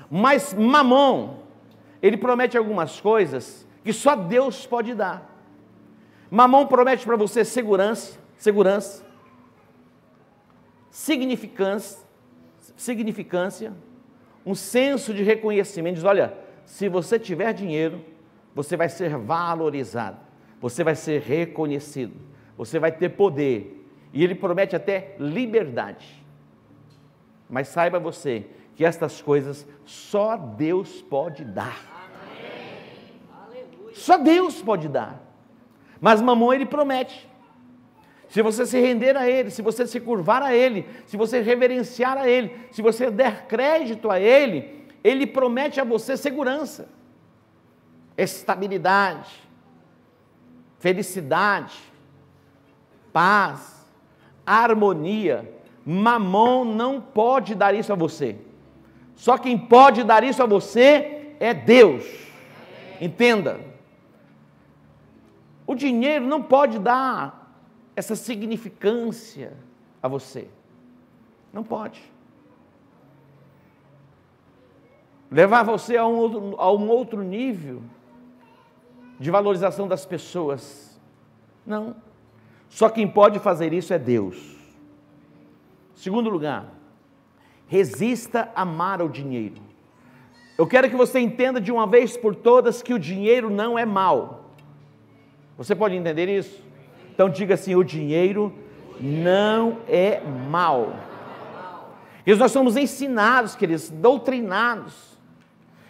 Mas 0.10 0.54
Mamon, 0.54 1.38
ele 2.02 2.18
promete 2.18 2.58
algumas 2.58 3.00
coisas 3.00 3.68
que 3.84 3.94
só 3.94 4.16
Deus 4.16 4.66
pode 4.66 4.96
dar. 4.96 5.30
Mamon 6.32 6.66
promete 6.66 7.06
para 7.06 7.16
você 7.16 7.46
segurança, 7.46 8.20
segurança, 8.38 9.06
significância, 10.90 12.00
significância, 12.80 13.74
um 14.46 14.56
senso 14.56 15.14
de 15.14 15.22
reconhecimento. 15.22 15.96
Diz: 15.96 16.04
olha, 16.06 16.34
se 16.66 16.88
você 16.88 17.20
tiver 17.20 17.54
dinheiro, 17.54 18.04
você 18.56 18.78
vai 18.78 18.88
ser 18.88 19.18
valorizado, 19.18 20.18
você 20.62 20.82
vai 20.82 20.96
ser 20.96 21.22
reconhecido, 21.22 22.16
você 22.58 22.80
vai 22.80 22.92
ter 22.92 23.10
poder. 23.10 23.76
E 24.14 24.24
ele 24.24 24.34
promete 24.34 24.76
até 24.76 25.16
liberdade. 25.20 26.26
Mas 27.50 27.68
saiba 27.68 28.00
você 28.00 28.48
que 28.76 28.86
estas 28.86 29.22
coisas 29.22 29.68
só 29.86 30.38
Deus 30.38 31.02
pode 31.02 31.44
dar. 31.44 31.86
Só 33.94 34.18
Deus 34.18 34.62
pode 34.62 34.88
dar. 34.88 35.22
Mas 36.00 36.22
mamão 36.22 36.54
ele 36.54 36.66
promete 36.66 37.29
se 38.30 38.44
você 38.44 38.66
se 38.66 38.80
render 38.80 39.18
a 39.18 39.28
Ele, 39.28 39.50
se 39.50 39.62
você 39.62 39.88
se 39.88 40.00
curvar 40.00 40.44
a 40.44 40.54
Ele, 40.54 40.88
se 41.08 41.18
você 41.18 41.42
reverenciar 41.42 42.16
a 42.16 42.30
Ele, 42.30 42.56
se 42.72 42.82
você 42.82 43.10
der 43.10 43.48
crédito 43.48 44.10
a 44.10 44.20
Ele, 44.20 44.86
Ele 45.04 45.26
promete 45.26 45.82
a 45.82 45.84
você 45.84 46.16
segurança, 46.16 46.88
estabilidade, 48.16 49.32
felicidade, 50.78 51.76
paz, 53.12 53.86
harmonia. 54.46 55.52
Mamon 55.84 56.66
não 56.66 57.02
pode 57.02 57.56
dar 57.56 57.74
isso 57.74 57.92
a 57.92 57.96
você. 57.96 58.36
Só 59.16 59.40
quem 59.40 59.58
pode 59.58 60.04
dar 60.04 60.24
isso 60.24 60.44
a 60.44 60.46
você 60.46 61.34
é 61.40 61.52
Deus. 61.52 62.06
Entenda. 63.02 63.60
O 65.66 65.74
dinheiro 65.74 66.28
não 66.28 66.44
pode 66.44 66.78
dar 66.78 67.39
essa 68.00 68.16
significância 68.16 69.52
a 70.02 70.08
você. 70.08 70.48
Não 71.52 71.66
pode. 71.66 72.02
Levar 75.30 75.64
você 75.64 75.98
a 75.98 76.08
um 76.08 76.16
outro, 76.16 76.56
a 76.58 76.72
um 76.72 76.88
outro 76.88 77.22
nível 77.22 77.82
de 79.20 79.30
valorização 79.30 79.86
das 79.86 80.06
pessoas. 80.06 80.98
Não. 81.66 81.94
Só 82.70 82.90
quem 82.90 83.06
pode 83.06 83.38
fazer 83.38 83.74
isso 83.74 83.94
é 83.94 84.00
Deus. 84.00 84.56
Segundo 85.94 86.30
lugar, 86.30 86.74
resista 87.68 88.50
a 88.56 88.62
amar 88.62 89.02
o 89.02 89.10
dinheiro. 89.10 89.62
Eu 90.58 90.66
quero 90.66 90.90
que 90.90 90.96
você 90.96 91.20
entenda 91.20 91.60
de 91.60 91.70
uma 91.70 91.86
vez 91.86 92.16
por 92.16 92.34
todas 92.34 92.82
que 92.82 92.94
o 92.94 93.00
dinheiro 93.00 93.50
não 93.50 93.78
é 93.78 93.86
mal. 93.86 94.54
Você 95.58 95.76
pode 95.76 95.96
entender 95.96 96.30
isso? 96.30 96.69
Então 97.20 97.30
diga 97.30 97.56
assim: 97.56 97.76
o 97.76 97.84
dinheiro 97.84 98.54
não 98.98 99.80
é 99.90 100.22
mal. 100.50 100.96
E 102.26 102.34
nós 102.34 102.50
somos 102.50 102.78
ensinados, 102.78 103.58
queridos, 103.58 103.90
doutrinados. 103.90 105.18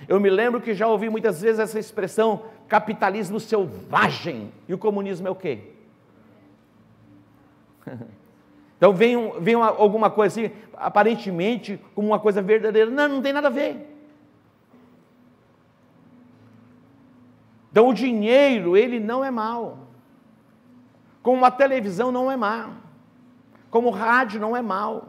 Eu 0.07 0.19
me 0.19 0.27
lembro 0.27 0.59
que 0.59 0.73
já 0.73 0.87
ouvi 0.87 1.07
muitas 1.07 1.39
vezes 1.39 1.59
essa 1.59 1.77
expressão 1.77 2.45
capitalismo 2.67 3.39
selvagem. 3.39 4.51
E 4.67 4.73
o 4.73 4.77
comunismo 4.79 5.27
é 5.27 5.29
o 5.29 5.35
quê? 5.35 5.59
Então 8.77 8.93
vem, 8.93 9.17
um, 9.17 9.41
vem 9.41 9.57
uma, 9.57 9.67
alguma 9.67 10.09
coisa 10.09 10.39
assim, 10.39 10.53
aparentemente 10.73 11.77
como 11.93 12.07
uma 12.07 12.19
coisa 12.19 12.41
verdadeira. 12.41 12.89
Não, 12.89 13.09
não 13.09 13.21
tem 13.21 13.33
nada 13.33 13.49
a 13.49 13.51
ver. 13.51 13.93
Então 17.69 17.89
o 17.89 17.93
dinheiro, 17.93 18.77
ele 18.77 18.97
não 18.97 19.21
é 19.21 19.29
mal. 19.29 19.88
Como 21.21 21.45
a 21.45 21.51
televisão 21.51 22.11
não 22.11 22.31
é 22.31 22.37
má. 22.37 22.71
Como 23.69 23.89
o 23.89 23.91
rádio 23.91 24.39
não 24.39 24.55
é 24.55 24.61
mal. 24.61 25.07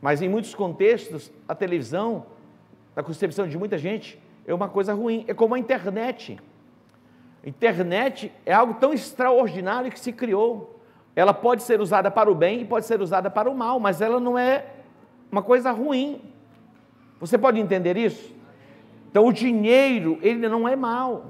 Mas 0.00 0.22
em 0.22 0.28
muitos 0.28 0.54
contextos, 0.54 1.30
a 1.46 1.54
televisão, 1.54 2.26
na 2.96 3.02
concepção 3.02 3.46
de 3.46 3.58
muita 3.58 3.76
gente, 3.76 4.20
é 4.46 4.54
uma 4.54 4.68
coisa 4.68 4.94
ruim. 4.94 5.24
É 5.28 5.34
como 5.34 5.54
a 5.54 5.58
internet. 5.58 6.38
Internet 7.44 8.32
é 8.46 8.52
algo 8.52 8.74
tão 8.74 8.92
extraordinário 8.92 9.90
que 9.90 10.00
se 10.00 10.12
criou. 10.12 10.80
Ela 11.14 11.34
pode 11.34 11.62
ser 11.62 11.80
usada 11.80 12.10
para 12.10 12.30
o 12.30 12.34
bem 12.34 12.60
e 12.60 12.64
pode 12.64 12.86
ser 12.86 13.00
usada 13.00 13.30
para 13.30 13.50
o 13.50 13.54
mal, 13.54 13.80
mas 13.80 14.00
ela 14.00 14.20
não 14.20 14.38
é 14.38 14.64
uma 15.30 15.42
coisa 15.42 15.70
ruim. 15.70 16.22
Você 17.18 17.36
pode 17.36 17.58
entender 17.60 17.96
isso? 17.96 18.34
Então 19.10 19.26
o 19.26 19.32
dinheiro, 19.32 20.18
ele 20.22 20.48
não 20.48 20.68
é 20.68 20.76
mal. 20.76 21.26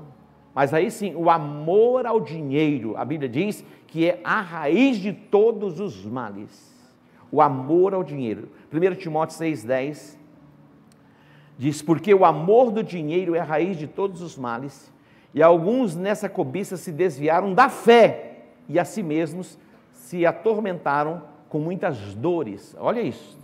Mas 0.54 0.74
aí 0.74 0.90
sim, 0.90 1.14
o 1.14 1.30
amor 1.30 2.06
ao 2.06 2.20
dinheiro, 2.20 2.96
a 2.96 3.04
Bíblia 3.04 3.28
diz 3.28 3.64
que 3.86 4.06
é 4.08 4.20
a 4.24 4.40
raiz 4.40 4.98
de 4.98 5.12
todos 5.12 5.80
os 5.80 6.04
males. 6.04 6.70
O 7.30 7.40
amor 7.40 7.94
ao 7.94 8.02
dinheiro. 8.02 8.48
1 8.72 8.94
Timóteo 8.96 9.38
6,10 9.38 10.16
diz: 11.56 11.82
Porque 11.82 12.12
o 12.12 12.24
amor 12.24 12.70
do 12.70 12.82
dinheiro 12.82 13.34
é 13.34 13.40
a 13.40 13.44
raiz 13.44 13.76
de 13.76 13.86
todos 13.86 14.22
os 14.22 14.36
males, 14.36 14.92
e 15.32 15.42
alguns 15.42 15.94
nessa 15.94 16.28
cobiça 16.28 16.76
se 16.76 16.90
desviaram 16.90 17.54
da 17.54 17.68
fé 17.68 18.44
e 18.68 18.78
a 18.78 18.84
si 18.84 19.02
mesmos 19.02 19.58
se 19.92 20.26
atormentaram 20.26 21.22
com 21.48 21.60
muitas 21.60 22.14
dores. 22.14 22.74
Olha 22.78 23.00
isso. 23.00 23.38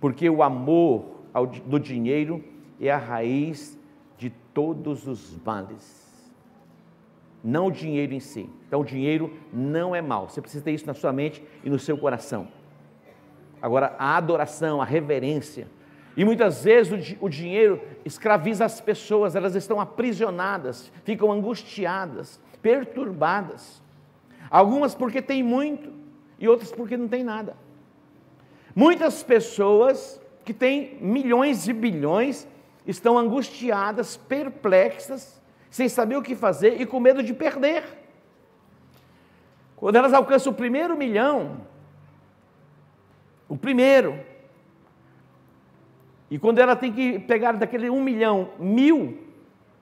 Porque 0.00 0.28
o 0.28 0.42
amor 0.42 1.04
ao, 1.32 1.46
do 1.46 1.78
dinheiro 1.78 2.42
é 2.80 2.90
a 2.90 2.96
raiz 2.96 3.78
todos 4.52 5.06
os 5.06 5.36
males. 5.44 6.00
Não 7.42 7.68
o 7.68 7.70
dinheiro 7.70 8.12
em 8.12 8.20
si. 8.20 8.48
Então, 8.66 8.80
o 8.80 8.84
dinheiro 8.84 9.32
não 9.52 9.94
é 9.94 10.02
mal. 10.02 10.28
Você 10.28 10.40
precisa 10.40 10.62
ter 10.62 10.72
isso 10.72 10.86
na 10.86 10.94
sua 10.94 11.12
mente 11.12 11.42
e 11.64 11.70
no 11.70 11.78
seu 11.78 11.96
coração. 11.96 12.48
Agora, 13.62 13.94
a 13.98 14.16
adoração, 14.16 14.80
a 14.80 14.84
reverência. 14.84 15.66
E 16.16 16.24
muitas 16.24 16.64
vezes 16.64 17.16
o, 17.20 17.26
o 17.26 17.28
dinheiro 17.28 17.80
escraviza 18.04 18.64
as 18.64 18.80
pessoas, 18.80 19.34
elas 19.34 19.54
estão 19.54 19.80
aprisionadas, 19.80 20.92
ficam 21.04 21.30
angustiadas, 21.32 22.40
perturbadas. 22.60 23.82
Algumas 24.50 24.94
porque 24.94 25.22
têm 25.22 25.42
muito 25.42 25.92
e 26.38 26.48
outras 26.48 26.72
porque 26.72 26.96
não 26.96 27.08
têm 27.08 27.22
nada. 27.22 27.56
Muitas 28.74 29.22
pessoas 29.22 30.20
que 30.44 30.52
têm 30.52 30.98
milhões 31.00 31.68
e 31.68 31.72
bilhões 31.72 32.46
estão 32.90 33.16
angustiadas, 33.16 34.16
perplexas, 34.16 35.40
sem 35.70 35.88
saber 35.88 36.16
o 36.16 36.22
que 36.22 36.34
fazer 36.34 36.80
e 36.80 36.86
com 36.86 37.00
medo 37.00 37.22
de 37.22 37.32
perder. 37.32 37.84
Quando 39.76 39.96
elas 39.96 40.12
alcançam 40.12 40.52
o 40.52 40.56
primeiro 40.56 40.96
milhão, 40.96 41.62
o 43.48 43.56
primeiro, 43.56 44.20
e 46.30 46.38
quando 46.38 46.58
ela 46.58 46.76
tem 46.76 46.92
que 46.92 47.18
pegar 47.18 47.52
daquele 47.52 47.90
um 47.90 48.02
milhão, 48.02 48.50
mil, 48.58 49.18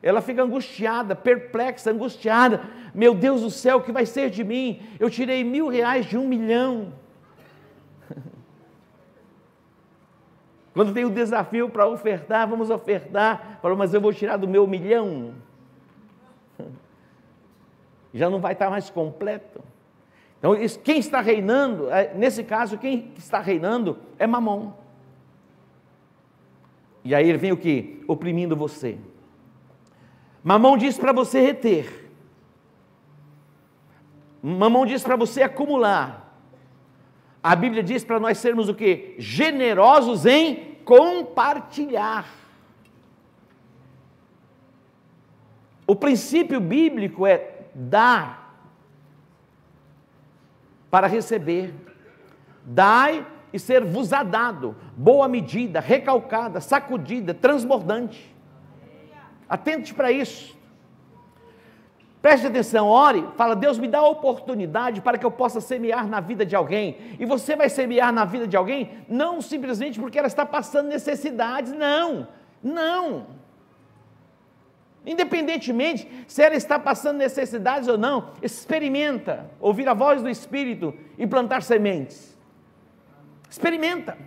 ela 0.03 0.21
fica 0.21 0.43
angustiada, 0.43 1.15
perplexa, 1.15 1.91
angustiada. 1.91 2.63
Meu 2.95 3.15
Deus 3.15 3.43
do 3.43 3.51
céu, 3.51 3.79
o 3.79 3.83
que 3.83 3.93
vai 3.93 4.07
ser 4.07 4.31
de 4.31 4.45
mim? 4.45 4.81
Eu 4.99 5.11
tirei 5.11 5.43
mil 5.43 5.69
reais 5.69 6.07
de 6.07 6.17
um 6.17 6.27
milhão. 6.27 6.93
Quando 10.79 10.95
tem 10.95 11.05
o 11.05 11.11
desafio 11.11 11.69
para 11.69 11.89
ofertar, 11.89 12.47
vamos 12.47 12.71
ofertar. 12.71 13.59
Falou, 13.61 13.77
mas 13.77 13.93
eu 13.93 14.01
vou 14.01 14.13
tirar 14.13 14.37
do 14.37 14.47
meu 14.47 14.65
milhão. 14.65 15.35
Já 18.15 18.31
não 18.31 18.39
vai 18.39 18.53
estar 18.53 18.71
mais 18.71 18.89
completo. 18.89 19.61
Então, 20.39 20.55
quem 20.85 21.01
está 21.01 21.21
reinando, 21.21 21.91
é, 21.91 22.15
nesse 22.15 22.45
caso, 22.45 22.79
quem 22.79 23.13
está 23.17 23.41
reinando 23.41 23.99
é 24.21 24.25
Mamon. 24.25 24.71
E 27.03 27.13
aí 27.13 27.29
ele 27.29 27.39
vem 27.39 27.51
o 27.51 27.57
que? 27.57 28.05
Oprimindo 28.07 28.55
você. 28.55 28.99
Mamão 30.45 30.79
diz 30.79 30.97
para 30.97 31.11
você 31.11 31.41
reter. 31.41 32.09
Mamão 34.41 34.87
diz 34.87 35.03
para 35.03 35.17
você 35.17 35.43
acumular. 35.43 36.41
A 37.43 37.57
Bíblia 37.57 37.83
diz 37.83 38.05
para 38.05 38.21
nós 38.21 38.39
sermos 38.39 38.69
o 38.69 38.75
que? 38.77 39.17
Generosos 39.19 40.25
em 40.25 40.68
compartilhar. 40.89 42.27
O 45.87 45.95
princípio 45.95 46.59
bíblico 46.59 47.27
é 47.27 47.67
dar 47.75 48.65
para 50.91 51.07
receber. 51.07 51.75
Dai 52.65 53.27
e 53.53 53.59
ser 53.59 53.85
vos 53.85 54.09
dado, 54.09 54.75
boa 54.97 55.29
medida, 55.29 55.79
recalcada, 55.79 56.59
sacudida, 56.59 57.35
transbordante. 57.35 58.35
Atente 59.47 59.93
para 59.93 60.11
isso. 60.11 60.58
Preste 62.21 62.49
atenção, 62.49 62.89
ore, 62.89 63.25
fala, 63.37 63.55
Deus 63.55 63.79
me 63.79 63.87
dá 63.87 63.99
a 63.99 64.09
oportunidade 64.09 65.01
para 65.01 65.17
que 65.17 65.25
eu 65.25 65.31
possa 65.31 65.61
semear 65.61 66.09
na 66.09 66.19
vida 66.19 66.45
de 66.45 66.57
alguém. 66.57 67.17
E 67.19 67.25
você 67.25 67.55
vai 67.55 67.69
semear 67.69 68.13
na 68.13 68.25
vida 68.25 68.47
de 68.47 68.57
alguém 68.57 68.91
não 69.09 69.41
simplesmente 69.41 70.01
porque 70.01 70.19
ela 70.19 70.27
está 70.27 70.45
passando 70.45 70.89
necessidades, 70.89 71.73
não, 71.73 72.27
não. 72.63 73.27
Independentemente 75.07 76.09
se 76.27 76.43
ela 76.43 76.57
está 76.57 76.77
passando 76.79 77.19
necessidades 77.19 77.89
ou 77.89 77.97
não, 77.97 78.33
experimenta 78.43 79.49
ouvir 79.61 79.89
a 79.89 79.95
voz 79.95 80.21
do 80.21 80.29
Espírito 80.29 80.93
e 81.17 81.27
plantar 81.27 81.63
sementes. 81.63 82.37
Experimenta. 83.49 84.19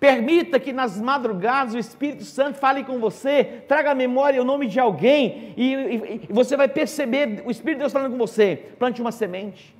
Permita 0.00 0.60
que 0.60 0.72
nas 0.72 1.00
madrugadas 1.00 1.74
o 1.74 1.78
Espírito 1.78 2.24
Santo 2.24 2.58
fale 2.58 2.84
com 2.84 3.00
você, 3.00 3.64
traga 3.66 3.90
à 3.90 3.94
memória 3.94 4.40
o 4.40 4.44
nome 4.44 4.66
de 4.66 4.78
alguém 4.78 5.54
e, 5.56 5.74
e, 5.74 6.20
e 6.28 6.32
você 6.32 6.56
vai 6.56 6.68
perceber 6.68 7.42
o 7.44 7.50
Espírito 7.50 7.78
de 7.78 7.80
Deus 7.80 7.92
falando 7.92 8.12
com 8.12 8.18
você. 8.18 8.74
Plante 8.78 9.00
uma 9.00 9.10
semente. 9.10 9.76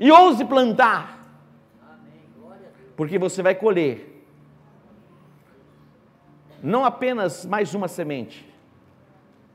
E 0.00 0.10
ouse 0.10 0.44
plantar. 0.44 1.16
Porque 2.96 3.18
você 3.18 3.42
vai 3.42 3.54
colher 3.54 4.08
não 6.62 6.84
apenas 6.84 7.46
mais 7.46 7.72
uma 7.74 7.86
semente, 7.86 8.44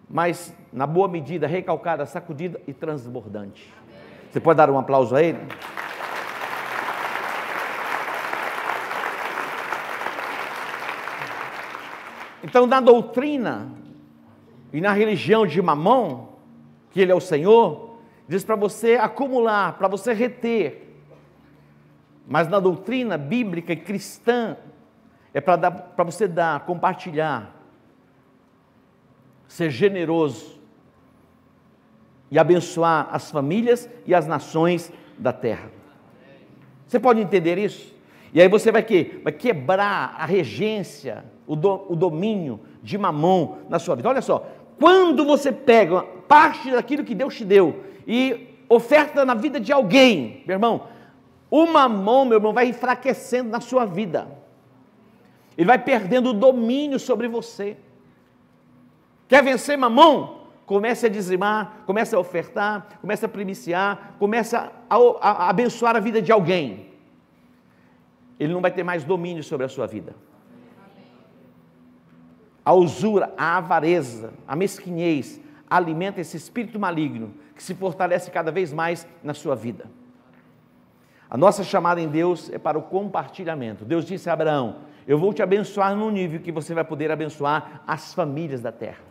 mas 0.09 0.55
na 0.71 0.87
boa 0.87 1.07
medida, 1.07 1.47
recalcada, 1.47 2.05
sacudida 2.05 2.61
e 2.67 2.73
transbordante. 2.73 3.73
Você 4.31 4.39
pode 4.39 4.57
dar 4.57 4.69
um 4.69 4.79
aplauso 4.79 5.15
a 5.15 5.21
ele? 5.21 5.39
Então, 12.43 12.67
na 12.67 12.81
doutrina 12.81 13.71
e 14.73 14.81
na 14.81 14.91
religião 14.91 15.47
de 15.47 15.61
Mamon, 15.61 16.27
que 16.91 16.99
ele 16.99 17.11
é 17.11 17.15
o 17.15 17.21
Senhor, 17.21 17.97
diz 18.27 18.43
para 18.43 18.55
você 18.55 18.95
acumular, 18.95 19.77
para 19.77 19.87
você 19.87 20.13
reter. 20.13 20.93
Mas 22.27 22.47
na 22.47 22.59
doutrina 22.59 23.17
bíblica 23.17 23.73
e 23.73 23.77
cristã, 23.77 24.57
é 25.33 25.41
para 25.41 26.03
você 26.03 26.27
dar, 26.27 26.65
compartilhar, 26.65 27.55
ser 29.47 29.69
generoso 29.69 30.59
e 32.29 32.37
abençoar 32.37 33.07
as 33.11 33.31
famílias 33.31 33.89
e 34.05 34.13
as 34.13 34.27
nações 34.27 34.91
da 35.17 35.31
terra. 35.31 35.71
Você 36.87 36.99
pode 36.99 37.21
entender 37.21 37.57
isso? 37.57 37.92
E 38.33 38.41
aí 38.41 38.47
você 38.47 38.71
vai, 38.71 38.81
que, 38.81 39.21
vai 39.23 39.31
quebrar 39.31 40.15
a 40.17 40.25
regência 40.25 41.23
o, 41.45 41.55
do, 41.55 41.85
o 41.89 41.95
domínio 41.95 42.59
de 42.81 42.97
mamão 42.97 43.59
na 43.69 43.77
sua 43.77 43.95
vida. 43.95 44.09
Olha 44.09 44.21
só, 44.21 44.47
quando 44.79 45.23
você 45.23 45.51
pega 45.51 46.01
parte 46.27 46.71
daquilo 46.71 47.03
que 47.03 47.13
Deus 47.13 47.35
te 47.35 47.45
deu 47.45 47.83
e 48.07 48.47
oferta 48.67 49.23
na 49.23 49.35
vida 49.35 49.59
de 49.59 49.71
alguém, 49.71 50.43
meu 50.47 50.55
irmão, 50.55 50.87
o 51.49 51.67
mamão, 51.67 52.25
meu 52.25 52.37
irmão, 52.37 52.53
vai 52.53 52.67
enfraquecendo 52.67 53.51
na 53.51 53.61
sua 53.61 53.85
vida. 53.85 54.27
Ele 55.55 55.67
vai 55.67 55.77
perdendo 55.77 56.31
o 56.31 56.33
domínio 56.33 56.99
sobre 56.99 57.27
você. 57.27 57.77
Quer 59.27 59.43
vencer 59.43 59.77
mamão? 59.77 60.41
Comece 60.65 61.05
a 61.05 61.09
dizimar, 61.09 61.83
comece 61.85 62.15
a 62.15 62.19
ofertar, 62.19 62.97
comece 63.01 63.25
a 63.25 63.29
primiciar, 63.29 64.15
comece 64.17 64.55
a, 64.55 64.71
a, 64.89 64.97
a 64.97 65.49
abençoar 65.49 65.95
a 65.95 65.99
vida 65.99 66.19
de 66.19 66.31
alguém. 66.31 66.92
Ele 68.39 68.53
não 68.53 68.61
vai 68.61 68.71
ter 68.71 68.83
mais 68.83 69.03
domínio 69.03 69.43
sobre 69.43 69.65
a 69.65 69.69
sua 69.69 69.87
vida 69.87 70.15
a 72.65 72.73
usura, 72.73 73.33
a 73.37 73.57
avareza, 73.57 74.33
a 74.47 74.55
mesquinhez, 74.55 75.39
alimenta 75.69 76.21
esse 76.21 76.37
espírito 76.37 76.79
maligno 76.79 77.33
que 77.55 77.61
se 77.61 77.75
fortalece 77.75 78.31
cada 78.31 78.51
vez 78.51 78.71
mais 78.71 79.07
na 79.23 79.33
sua 79.33 79.55
vida. 79.55 79.85
A 81.29 81.35
nossa 81.35 81.63
chamada 81.63 81.99
em 81.99 82.07
Deus 82.07 82.49
é 82.51 82.57
para 82.57 82.77
o 82.77 82.81
compartilhamento. 82.81 83.83
Deus 83.83 84.05
disse 84.05 84.29
a 84.29 84.33
Abraão: 84.33 84.77
Eu 85.07 85.17
vou 85.17 85.33
te 85.33 85.41
abençoar 85.41 85.95
num 85.95 86.11
nível 86.11 86.39
que 86.39 86.51
você 86.51 86.73
vai 86.73 86.83
poder 86.83 87.11
abençoar 87.11 87.83
as 87.87 88.13
famílias 88.13 88.61
da 88.61 88.71
terra. 88.71 89.01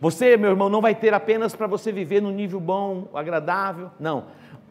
Você, 0.00 0.36
meu 0.36 0.50
irmão, 0.50 0.68
não 0.68 0.80
vai 0.80 0.94
ter 0.94 1.12
apenas 1.12 1.54
para 1.54 1.66
você 1.66 1.92
viver 1.92 2.22
no 2.22 2.30
nível 2.30 2.60
bom, 2.60 3.08
agradável, 3.12 3.90
não. 3.98 4.26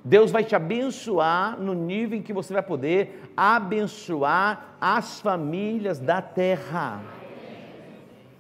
Deus 0.08 0.32
vai 0.32 0.41
te 0.41 0.56
abençoar 0.56 1.60
no 1.60 1.74
nível 1.74 2.17
em 2.17 2.22
que 2.22 2.32
você 2.32 2.54
vai 2.54 2.63
poder 2.63 3.30
abençoar 3.36 4.78
as 4.80 5.20
famílias 5.20 6.00
da 6.00 6.22
terra. 6.22 7.02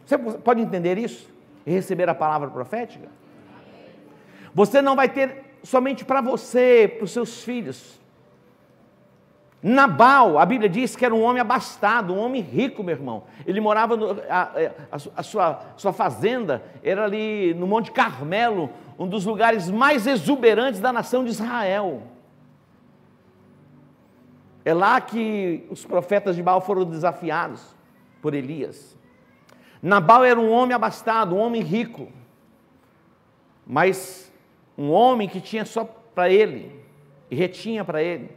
Você 0.05 0.17
pode 0.17 0.61
entender 0.61 0.97
isso? 0.97 1.29
E 1.65 1.71
receber 1.71 2.07
a 2.07 2.15
palavra 2.15 2.49
profética? 2.49 3.09
Você 4.53 4.81
não 4.81 4.95
vai 4.95 5.09
ter 5.09 5.57
somente 5.61 6.05
para 6.05 6.21
você, 6.21 6.89
para 6.95 7.03
os 7.03 7.11
seus 7.11 7.43
filhos. 7.43 7.99
Nabal, 9.61 10.39
a 10.39 10.45
Bíblia 10.45 10.69
diz 10.69 10.95
que 10.95 11.03
era 11.03 11.13
um 11.13 11.21
homem 11.21 11.41
abastado, 11.41 12.13
um 12.13 12.19
homem 12.19 12.41
rico, 12.41 12.81
meu 12.81 12.95
irmão. 12.95 13.23
Ele 13.45 13.59
morava, 13.59 13.97
no, 13.97 14.11
a, 14.29 14.51
a, 14.89 14.97
a, 15.17 15.23
sua, 15.23 15.59
sua 15.75 15.91
fazenda 15.91 16.63
era 16.81 17.03
ali 17.03 17.53
no 17.55 17.67
Monte 17.67 17.91
Carmelo, 17.91 18.69
um 18.97 19.07
dos 19.07 19.25
lugares 19.25 19.69
mais 19.69 20.07
exuberantes 20.07 20.79
da 20.79 20.91
nação 20.91 21.23
de 21.23 21.29
Israel. 21.29 22.03
É 24.65 24.73
lá 24.73 24.99
que 24.99 25.65
os 25.69 25.85
profetas 25.85 26.35
de 26.35 26.43
Baal 26.43 26.61
foram 26.61 26.83
desafiados 26.83 27.75
por 28.21 28.33
Elias. 28.33 28.97
Nabal 29.81 30.25
era 30.25 30.39
um 30.39 30.51
homem 30.51 30.75
abastado, 30.75 31.35
um 31.35 31.39
homem 31.39 31.61
rico, 31.61 32.11
mas 33.65 34.31
um 34.77 34.91
homem 34.91 35.29
que 35.29 35.39
tinha 35.39 35.63
só 35.63 35.85
para 36.13 36.29
ele 36.29 36.83
e 37.29 37.35
retinha 37.35 37.85
para 37.85 38.01
ele. 38.01 38.31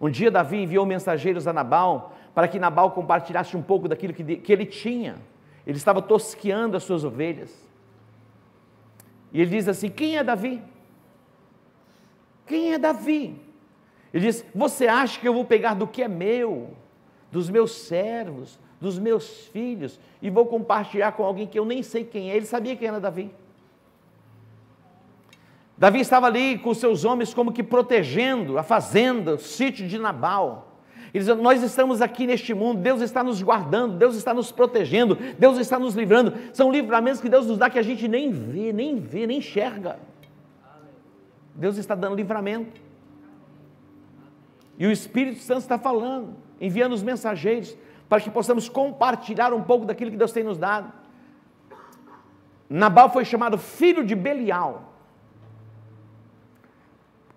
Um 0.00 0.08
dia 0.08 0.30
Davi 0.30 0.62
enviou 0.62 0.86
mensageiros 0.86 1.46
a 1.46 1.52
Nabal 1.52 2.16
para 2.34 2.46
que 2.46 2.58
Nabal 2.58 2.92
compartilhasse 2.92 3.56
um 3.56 3.62
pouco 3.62 3.88
daquilo 3.88 4.14
que, 4.14 4.36
que 4.36 4.52
ele 4.52 4.64
tinha. 4.64 5.16
Ele 5.66 5.76
estava 5.76 6.00
tosqueando 6.00 6.76
as 6.76 6.84
suas 6.84 7.04
ovelhas. 7.04 7.67
E 9.32 9.40
ele 9.40 9.50
diz 9.50 9.68
assim: 9.68 9.88
Quem 9.88 10.16
é 10.16 10.24
Davi? 10.24 10.62
Quem 12.46 12.72
é 12.72 12.78
Davi? 12.78 13.36
Ele 14.12 14.26
diz: 14.26 14.44
Você 14.54 14.86
acha 14.86 15.20
que 15.20 15.28
eu 15.28 15.34
vou 15.34 15.44
pegar 15.44 15.74
do 15.74 15.86
que 15.86 16.02
é 16.02 16.08
meu, 16.08 16.70
dos 17.30 17.50
meus 17.50 17.72
servos, 17.72 18.58
dos 18.80 18.98
meus 18.98 19.46
filhos, 19.48 20.00
e 20.22 20.30
vou 20.30 20.46
compartilhar 20.46 21.12
com 21.12 21.24
alguém 21.24 21.46
que 21.46 21.58
eu 21.58 21.64
nem 21.64 21.82
sei 21.82 22.04
quem 22.04 22.30
é? 22.30 22.36
Ele 22.36 22.46
sabia 22.46 22.76
quem 22.76 22.88
era 22.88 23.00
Davi. 23.00 23.30
Davi 25.76 26.00
estava 26.00 26.26
ali 26.26 26.58
com 26.58 26.74
seus 26.74 27.04
homens, 27.04 27.32
como 27.32 27.52
que 27.52 27.62
protegendo 27.62 28.58
a 28.58 28.64
fazenda, 28.64 29.34
o 29.34 29.38
sítio 29.38 29.86
de 29.86 29.96
Nabal. 29.96 30.67
Ele 31.12 31.24
diz: 31.24 31.36
Nós 31.36 31.62
estamos 31.62 32.02
aqui 32.02 32.26
neste 32.26 32.52
mundo, 32.54 32.80
Deus 32.80 33.00
está 33.00 33.22
nos 33.22 33.42
guardando, 33.42 33.96
Deus 33.96 34.16
está 34.16 34.34
nos 34.34 34.52
protegendo, 34.52 35.16
Deus 35.38 35.58
está 35.58 35.78
nos 35.78 35.94
livrando. 35.94 36.34
São 36.52 36.70
livramentos 36.70 37.20
que 37.20 37.28
Deus 37.28 37.46
nos 37.46 37.58
dá 37.58 37.70
que 37.70 37.78
a 37.78 37.82
gente 37.82 38.06
nem 38.06 38.30
vê, 38.30 38.72
nem 38.72 38.98
vê, 39.00 39.26
nem 39.26 39.38
enxerga. 39.38 39.98
Deus 41.54 41.76
está 41.76 41.94
dando 41.94 42.16
livramento. 42.16 42.80
E 44.78 44.86
o 44.86 44.92
Espírito 44.92 45.40
Santo 45.40 45.60
está 45.60 45.76
falando, 45.76 46.36
enviando 46.60 46.92
os 46.92 47.02
mensageiros, 47.02 47.76
para 48.08 48.20
que 48.20 48.30
possamos 48.30 48.68
compartilhar 48.68 49.52
um 49.52 49.62
pouco 49.62 49.84
daquilo 49.84 50.10
que 50.10 50.16
Deus 50.16 50.30
tem 50.30 50.44
nos 50.44 50.56
dado. 50.56 50.92
Nabal 52.70 53.10
foi 53.10 53.24
chamado 53.24 53.58
filho 53.58 54.04
de 54.04 54.14
Belial. 54.14 54.92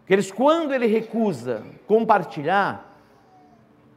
Eles, 0.08 0.30
quando 0.30 0.74
ele 0.74 0.88
recusa 0.88 1.64
compartilhar, 1.88 2.91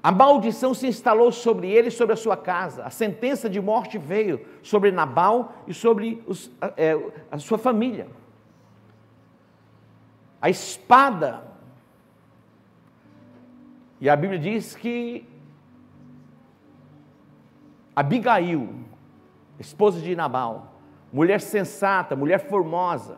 a 0.04 0.12
maldição 0.12 0.74
se 0.74 0.86
instalou 0.86 1.32
sobre 1.32 1.70
ele 1.70 1.88
e 1.88 1.90
sobre 1.90 2.12
a 2.12 2.16
sua 2.16 2.36
casa. 2.36 2.84
A 2.84 2.90
sentença 2.90 3.48
de 3.48 3.58
morte 3.58 3.96
veio 3.96 4.44
sobre 4.62 4.92
Nabal 4.92 5.54
e 5.66 5.72
sobre 5.72 6.22
os, 6.26 6.50
é, 6.76 6.94
a 7.30 7.38
sua 7.38 7.56
família. 7.56 8.06
A 10.42 10.50
espada. 10.50 11.44
E 13.98 14.10
a 14.10 14.14
Bíblia 14.14 14.38
diz 14.38 14.76
que 14.76 15.26
Abigail, 17.96 18.74
esposa 19.58 20.02
de 20.02 20.14
Nabal, 20.14 20.74
mulher 21.10 21.40
sensata, 21.40 22.14
mulher 22.14 22.46
formosa, 22.46 23.16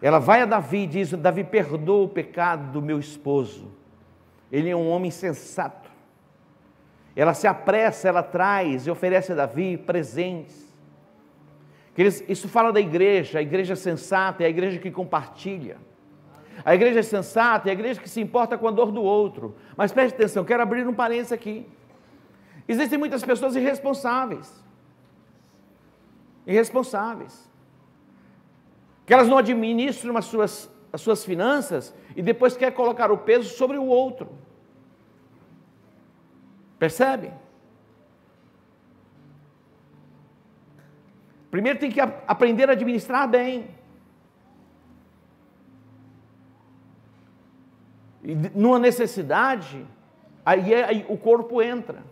ela 0.00 0.20
vai 0.20 0.40
a 0.40 0.46
Davi 0.46 0.84
e 0.84 0.86
diz: 0.86 1.10
Davi, 1.14 1.42
perdoa 1.42 2.04
o 2.04 2.08
pecado 2.08 2.70
do 2.70 2.80
meu 2.80 3.00
esposo. 3.00 3.76
Ele 4.50 4.70
é 4.70 4.76
um 4.76 4.88
homem 4.88 5.10
sensato. 5.10 5.90
Ela 7.14 7.34
se 7.34 7.46
apressa, 7.46 8.08
ela 8.08 8.22
traz 8.22 8.86
e 8.86 8.90
oferece 8.90 9.32
a 9.32 9.34
Davi 9.34 9.76
presentes. 9.76 10.68
Isso 12.28 12.48
fala 12.48 12.72
da 12.72 12.80
igreja, 12.80 13.40
a 13.40 13.42
igreja 13.42 13.74
sensata 13.74 14.44
é 14.44 14.46
a 14.46 14.50
igreja 14.50 14.78
que 14.78 14.90
compartilha. 14.90 15.78
A 16.64 16.74
igreja 16.74 17.02
sensata 17.02 17.68
é 17.68 17.70
a 17.70 17.72
igreja 17.72 18.00
que 18.00 18.08
se 18.08 18.20
importa 18.20 18.56
com 18.56 18.68
a 18.68 18.70
dor 18.70 18.92
do 18.92 19.02
outro. 19.02 19.56
Mas 19.76 19.92
preste 19.92 20.14
atenção, 20.14 20.44
quero 20.44 20.62
abrir 20.62 20.86
um 20.86 20.94
parênteses 20.94 21.32
aqui. 21.32 21.66
Existem 22.68 22.98
muitas 22.98 23.24
pessoas 23.24 23.56
irresponsáveis. 23.56 24.64
Irresponsáveis 26.46 27.48
que 29.08 29.14
elas 29.14 29.26
não 29.26 29.38
administram 29.38 30.14
as 30.18 30.26
suas, 30.26 30.70
as 30.92 31.00
suas 31.00 31.24
finanças 31.24 31.94
e 32.16 32.22
depois 32.22 32.56
quer 32.56 32.72
colocar 32.72 33.10
o 33.10 33.18
peso 33.18 33.54
sobre 33.54 33.76
o 33.76 33.84
outro. 33.84 34.28
Percebe? 36.78 37.32
Primeiro 41.50 41.78
tem 41.78 41.90
que 41.90 42.00
aprender 42.00 42.68
a 42.68 42.72
administrar 42.72 43.28
bem. 43.28 43.68
E 48.22 48.34
numa 48.54 48.78
necessidade, 48.78 49.86
aí, 50.44 50.74
é, 50.74 50.84
aí 50.84 51.06
o 51.08 51.16
corpo 51.16 51.62
entra. 51.62 52.02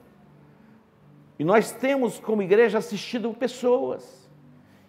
E 1.38 1.44
nós 1.44 1.70
temos 1.72 2.18
como 2.18 2.42
igreja 2.42 2.78
assistido 2.78 3.32
pessoas 3.34 4.26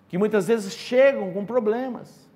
que 0.07 0.17
muitas 0.17 0.47
vezes 0.47 0.73
chegam 0.73 1.33
com 1.33 1.45
problemas. 1.45 2.26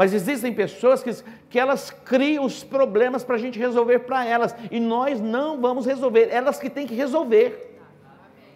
Mas 0.00 0.14
existem 0.14 0.50
pessoas 0.50 1.02
que, 1.02 1.14
que 1.50 1.58
elas 1.58 1.90
criam 1.90 2.46
os 2.46 2.64
problemas 2.64 3.22
para 3.22 3.34
a 3.34 3.38
gente 3.38 3.58
resolver 3.58 3.98
para 3.98 4.24
elas, 4.24 4.56
e 4.70 4.80
nós 4.80 5.20
não 5.20 5.60
vamos 5.60 5.84
resolver, 5.84 6.30
elas 6.30 6.58
que 6.58 6.70
têm 6.70 6.86
que 6.86 6.94
resolver. 6.94 7.78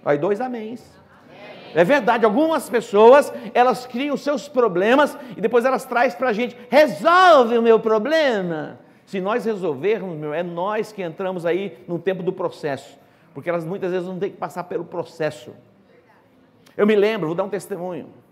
Aí, 0.02 0.16
dois 0.16 0.40
améns. 0.40 0.82
É 1.74 1.84
verdade, 1.84 2.24
algumas 2.24 2.70
pessoas, 2.70 3.30
elas 3.52 3.84
criam 3.84 4.16
seus 4.16 4.48
problemas 4.48 5.18
e 5.36 5.40
depois 5.42 5.66
elas 5.66 5.84
trazem 5.84 6.16
para 6.16 6.30
a 6.30 6.32
gente, 6.32 6.56
resolve 6.70 7.58
o 7.58 7.62
meu 7.62 7.78
problema. 7.78 8.78
Se 9.04 9.20
nós 9.20 9.44
resolvermos, 9.44 10.16
meu, 10.16 10.32
é 10.32 10.42
nós 10.42 10.92
que 10.92 11.02
entramos 11.02 11.44
aí 11.44 11.76
no 11.86 11.98
tempo 11.98 12.22
do 12.22 12.32
processo, 12.32 12.98
porque 13.34 13.50
elas 13.50 13.66
muitas 13.66 13.92
vezes 13.92 14.08
não 14.08 14.18
têm 14.18 14.30
que 14.30 14.38
passar 14.38 14.64
pelo 14.64 14.86
processo. 14.86 15.52
Eu 16.74 16.86
me 16.86 16.96
lembro, 16.96 17.26
vou 17.26 17.36
dar 17.36 17.44
um 17.44 17.50
testemunho. 17.50 18.23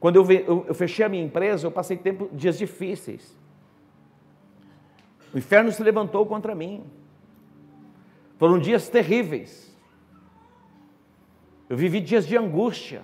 Quando 0.00 0.16
eu, 0.16 0.32
eu, 0.32 0.64
eu 0.66 0.74
fechei 0.74 1.04
a 1.04 1.08
minha 1.10 1.22
empresa, 1.22 1.66
eu 1.66 1.70
passei 1.70 1.96
tempo, 1.98 2.30
dias 2.32 2.56
difíceis. 2.56 3.36
O 5.32 5.38
inferno 5.38 5.70
se 5.70 5.82
levantou 5.82 6.24
contra 6.24 6.54
mim. 6.54 6.82
Foram 8.38 8.58
dias 8.58 8.88
terríveis. 8.88 9.76
Eu 11.68 11.76
vivi 11.76 12.00
dias 12.00 12.26
de 12.26 12.34
angústia. 12.34 13.02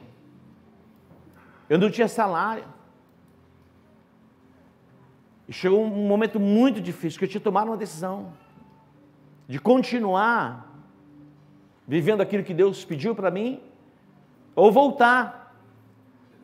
Eu 1.69 1.79
não 1.79 1.91
tinha 1.91 2.09
salário. 2.09 2.65
E 5.47 5.53
chegou 5.53 5.85
um 5.85 6.09
momento 6.09 6.41
muito 6.41 6.81
difícil 6.81 7.19
que 7.19 7.27
eu 7.27 7.29
tinha 7.29 7.41
tomado 7.41 7.69
uma 7.69 7.77
decisão 7.77 8.33
de 9.47 9.61
continuar 9.61 10.75
vivendo 11.87 12.23
aquilo 12.23 12.43
que 12.43 12.55
Deus 12.55 12.85
pediu 12.85 13.15
para 13.15 13.31
mim 13.31 13.61
ou 14.57 14.73
voltar 14.73 15.36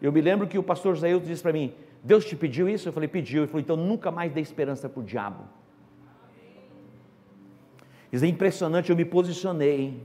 eu 0.03 0.13
me 0.13 0.21
lembro 0.21 0.49
que 0.49 0.59
o 0.59 0.63
pastor 0.63 0.97
José 0.97 1.17
disse 1.21 1.43
para 1.43 1.53
mim: 1.53 1.73
Deus 2.03 2.25
te 2.25 2.35
pediu 2.35 2.69
isso? 2.69 2.89
Eu 2.89 2.93
falei: 2.93 3.09
pediu. 3.09 3.43
Ele 3.43 3.47
falou: 3.47 3.61
então 3.61 3.77
nunca 3.77 4.11
mais 4.11 4.33
dê 4.33 4.41
esperança 4.41 4.89
para 4.89 5.01
o 5.01 5.05
diabo. 5.05 5.45
Isso 8.13 8.25
é 8.25 8.29
impressionante, 8.29 8.91
eu 8.91 8.97
me 8.97 9.05
posicionei. 9.05 10.05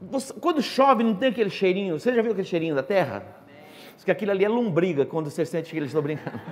Você, 0.00 0.32
quando 0.34 0.62
chove, 0.62 1.02
não 1.02 1.14
tem 1.14 1.30
aquele 1.30 1.50
cheirinho. 1.50 1.98
Você 1.98 2.14
já 2.14 2.22
viu 2.22 2.30
aquele 2.32 2.46
cheirinho 2.46 2.74
da 2.74 2.82
terra? 2.82 3.26
Diz 3.94 4.04
que 4.04 4.10
aquilo 4.10 4.30
ali 4.30 4.44
é 4.44 4.48
lombriga 4.48 5.04
quando 5.04 5.28
você 5.28 5.44
sente 5.44 5.70
que 5.70 5.76
eles 5.76 5.88
estão 5.88 6.00
brincando. 6.02 6.40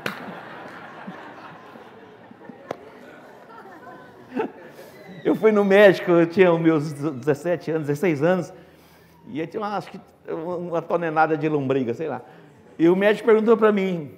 Eu 5.25 5.35
fui 5.35 5.51
no 5.53 5.65
médico, 5.65 6.11
eu 6.11 6.27
tinha 6.27 6.53
meus 6.59 6.93
17 6.93 7.71
anos, 7.71 7.87
16 7.87 8.23
anos, 8.23 8.53
e 9.29 9.41
eu 9.41 9.47
tinha, 9.47 9.65
acho 9.65 9.91
que 9.91 9.99
uma 10.29 10.83
tonelada 10.83 11.37
de 11.37 11.49
lombriga, 11.49 11.95
sei 11.95 12.09
lá. 12.09 12.23
E 12.79 12.89
o 12.89 12.97
médico 12.97 13.27
perguntou 13.27 13.57
para 13.57 13.73
mim, 13.73 14.13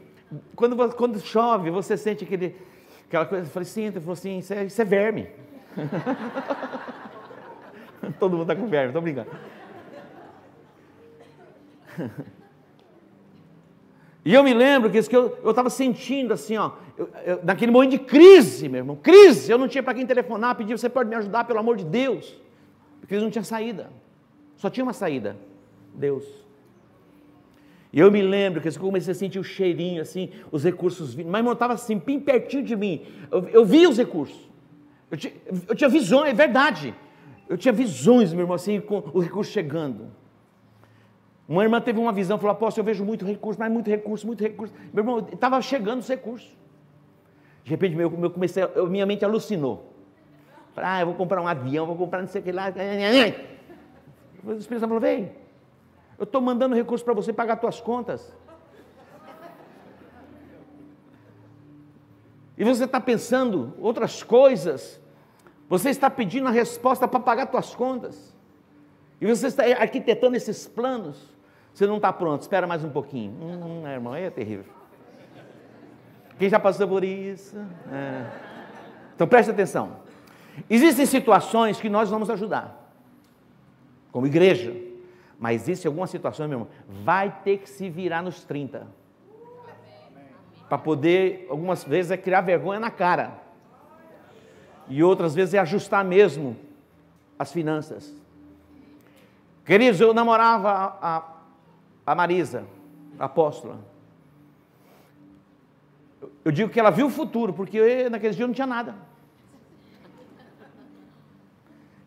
quando, 0.55 0.77
quando 0.95 1.21
chove, 1.21 1.71
você 1.71 1.97
sente 1.97 2.25
aquele, 2.25 2.57
aquela 3.07 3.27
coisa? 3.27 3.47
Eu 3.47 3.51
falei, 3.51 3.67
sim. 3.67 3.85
Ele 3.85 4.01
falou 4.01 4.15
assim, 4.15 4.39
isso 4.39 4.53
é, 4.53 4.65
isso 4.65 4.81
é 4.81 4.85
verme. 4.85 5.29
Todo 8.19 8.33
mundo 8.33 8.51
está 8.51 8.57
com 8.57 8.67
verme, 8.67 8.89
estou 8.89 9.03
brincando. 9.03 9.31
E 14.27 14.35
eu 14.35 14.43
me 14.43 14.53
lembro 14.53 14.91
que, 14.91 15.01
que 15.01 15.17
eu 15.17 15.51
estava 15.51 15.71
sentindo 15.71 16.35
assim, 16.35 16.57
ó, 16.57 16.73
eu, 16.99 17.09
eu, 17.25 17.41
naquele 17.45 17.71
momento 17.71 17.93
de 17.93 18.01
crise, 18.01 18.69
meu 18.69 18.79
irmão, 18.79 18.97
crise, 18.97 19.53
eu 19.53 19.57
não 19.57 19.69
tinha 19.69 19.85
para 19.85 19.95
quem 19.95 20.05
telefonar, 20.05 20.57
pedir, 20.57 20.77
você 20.77 20.89
pode 20.89 21.09
me 21.09 21.15
ajudar, 21.15 21.45
pelo 21.45 21.61
amor 21.61 21.77
de 21.77 21.85
Deus, 21.85 22.37
porque 22.99 23.15
eles 23.15 23.23
não 23.23 23.31
tinham 23.31 23.45
saída. 23.45 23.89
Só 24.57 24.71
tinha 24.71 24.85
uma 24.85 24.93
saída: 24.93 25.37
Deus. 25.95 26.25
E 27.93 28.01
eu 28.01 28.11
me 28.11 28.21
lembro 28.21 28.61
que 28.61 28.69
eu 28.69 28.73
comecei 28.75 29.13
a 29.13 29.15
sentir 29.15 29.39
o 29.39 29.45
cheirinho, 29.45 30.03
assim, 30.03 30.31
os 30.53 30.65
recursos 30.65 31.15
vindo. 31.15 31.31
Mas 31.31 31.47
estava 31.47 31.75
assim, 31.75 31.99
bem 31.99 32.21
pertinho 32.21 32.63
de 32.63 32.77
mim. 32.77 33.07
Eu, 33.31 33.49
eu 33.49 33.65
via 33.65 33.89
os 33.89 33.97
recursos. 33.97 34.39
Eu 35.11 35.17
tinha, 35.17 35.33
eu 35.69 35.75
tinha 35.75 35.89
visões, 35.89 36.31
é 36.31 36.35
verdade. 36.35 36.95
Eu 37.49 37.57
tinha 37.57 37.73
visões, 37.73 38.33
meu 38.33 38.43
irmão, 38.43 38.55
assim, 38.55 38.81
com 38.81 39.03
o 39.15 39.21
recurso 39.21 39.53
chegando. 39.53 40.11
Uma 41.49 41.63
irmã 41.63 41.81
teve 41.81 41.99
uma 41.99 42.13
visão, 42.13 42.39
falou, 42.39 42.53
apóstolo, 42.53 42.83
eu 42.83 42.93
vejo 42.93 43.05
muito 43.05 43.25
recurso, 43.25 43.59
mas 43.59 43.73
muito 43.73 43.89
recurso, 43.89 44.27
muito 44.27 44.43
recurso. 44.43 44.75
Meu 44.93 45.03
irmão, 45.03 45.27
estava 45.33 45.63
chegando 45.63 46.01
os 46.01 46.09
recursos. 46.09 46.55
De 47.63 47.71
repente, 47.71 47.95
meu, 47.95 48.11
meu 48.11 48.31
comecei, 48.31 48.65
eu, 48.75 48.89
minha 48.89 49.07
mente 49.07 49.25
alucinou. 49.25 49.93
Falei, 50.75 50.91
ah, 50.91 51.01
eu 51.01 51.07
vou 51.07 51.15
comprar 51.15 51.41
um 51.41 51.47
avião, 51.47 51.87
vou 51.87 51.97
comprar 51.97 52.21
não 52.21 52.29
sei 52.29 52.41
o 52.41 52.45
que 52.45 52.53
lá. 52.53 52.73
O 54.47 54.53
Espírito 54.53 54.81
Santo 54.81 54.89
falou, 54.89 55.01
vem, 55.01 55.33
eu 56.19 56.25
estou 56.25 56.41
mandando 56.41 56.75
recurso 56.75 57.05
para 57.05 57.13
você 57.13 57.33
pagar 57.33 57.61
suas 57.61 57.81
contas. 57.81 58.33
E 62.57 62.65
você 62.65 62.85
está 62.85 63.01
pensando 63.01 63.75
outras 63.79 64.23
coisas. 64.23 65.01
Você 65.69 65.91
está 65.91 66.09
pedindo 66.09 66.47
a 66.47 66.51
resposta 66.51 67.07
para 67.07 67.21
pagar 67.21 67.51
suas 67.51 67.75
contas. 67.75 68.35
E 69.21 69.27
você 69.27 69.49
está 69.49 69.65
arquitetando 69.65 70.37
esses 70.37 70.67
planos. 70.67 71.35
Você 71.75 71.87
não 71.87 71.97
está 71.97 72.13
pronto, 72.13 72.41
espera 72.41 72.67
mais 72.67 72.83
um 72.85 72.89
pouquinho. 72.89 73.33
Hum, 73.33 73.87
irmão, 73.87 74.13
aí 74.15 74.25
é 74.25 74.31
terrível. 74.31 74.65
Quem 76.39 76.49
já 76.49 76.59
passou 76.59 76.87
por 76.87 77.05
isso? 77.05 77.57
É. 77.93 78.27
Então 79.15 79.27
preste 79.27 79.51
atenção. 79.51 79.97
Existem 80.71 81.05
situações 81.05 81.79
que 81.81 81.89
nós 81.91 82.09
vamos 82.09 82.31
ajudar, 82.31 82.86
como 84.17 84.27
igreja. 84.27 84.75
Mas 85.39 85.61
existe 85.61 85.87
alguma 85.87 86.07
situação, 86.07 86.49
meu 86.49 86.61
irmão, 86.61 86.73
vai 87.05 87.31
ter 87.45 87.59
que 87.59 87.69
se 87.69 87.91
virar 87.91 88.23
nos 88.23 88.43
30. 88.45 88.87
Para 90.71 90.79
poder, 90.79 91.47
algumas 91.51 91.85
vezes, 91.85 92.11
é 92.11 92.17
criar 92.17 92.41
vergonha 92.41 92.81
na 92.81 92.91
cara. 92.91 93.35
E 94.89 95.03
outras 95.03 95.35
vezes 95.35 95.53
é 95.53 95.59
ajustar 95.59 96.03
mesmo 96.03 96.57
as 97.39 97.53
finanças. 97.53 98.17
Queridos, 99.67 100.01
eu 100.01 100.15
namorava 100.15 100.97
a, 100.99 101.23
a, 102.07 102.15
Marisa, 102.15 102.65
a 103.19 103.27
apóstola. 103.27 103.79
Eu 106.43 106.51
digo 106.51 106.71
que 106.71 106.81
ela 106.81 106.89
viu 106.91 107.09
o 107.09 107.11
futuro, 107.11 107.53
porque 107.53 107.77
eu, 107.77 108.11
naqueles 108.11 108.35
dias 108.35 108.45
eu 108.45 108.49
não 108.49 108.55
tinha 108.55 108.67
nada. 108.67 108.95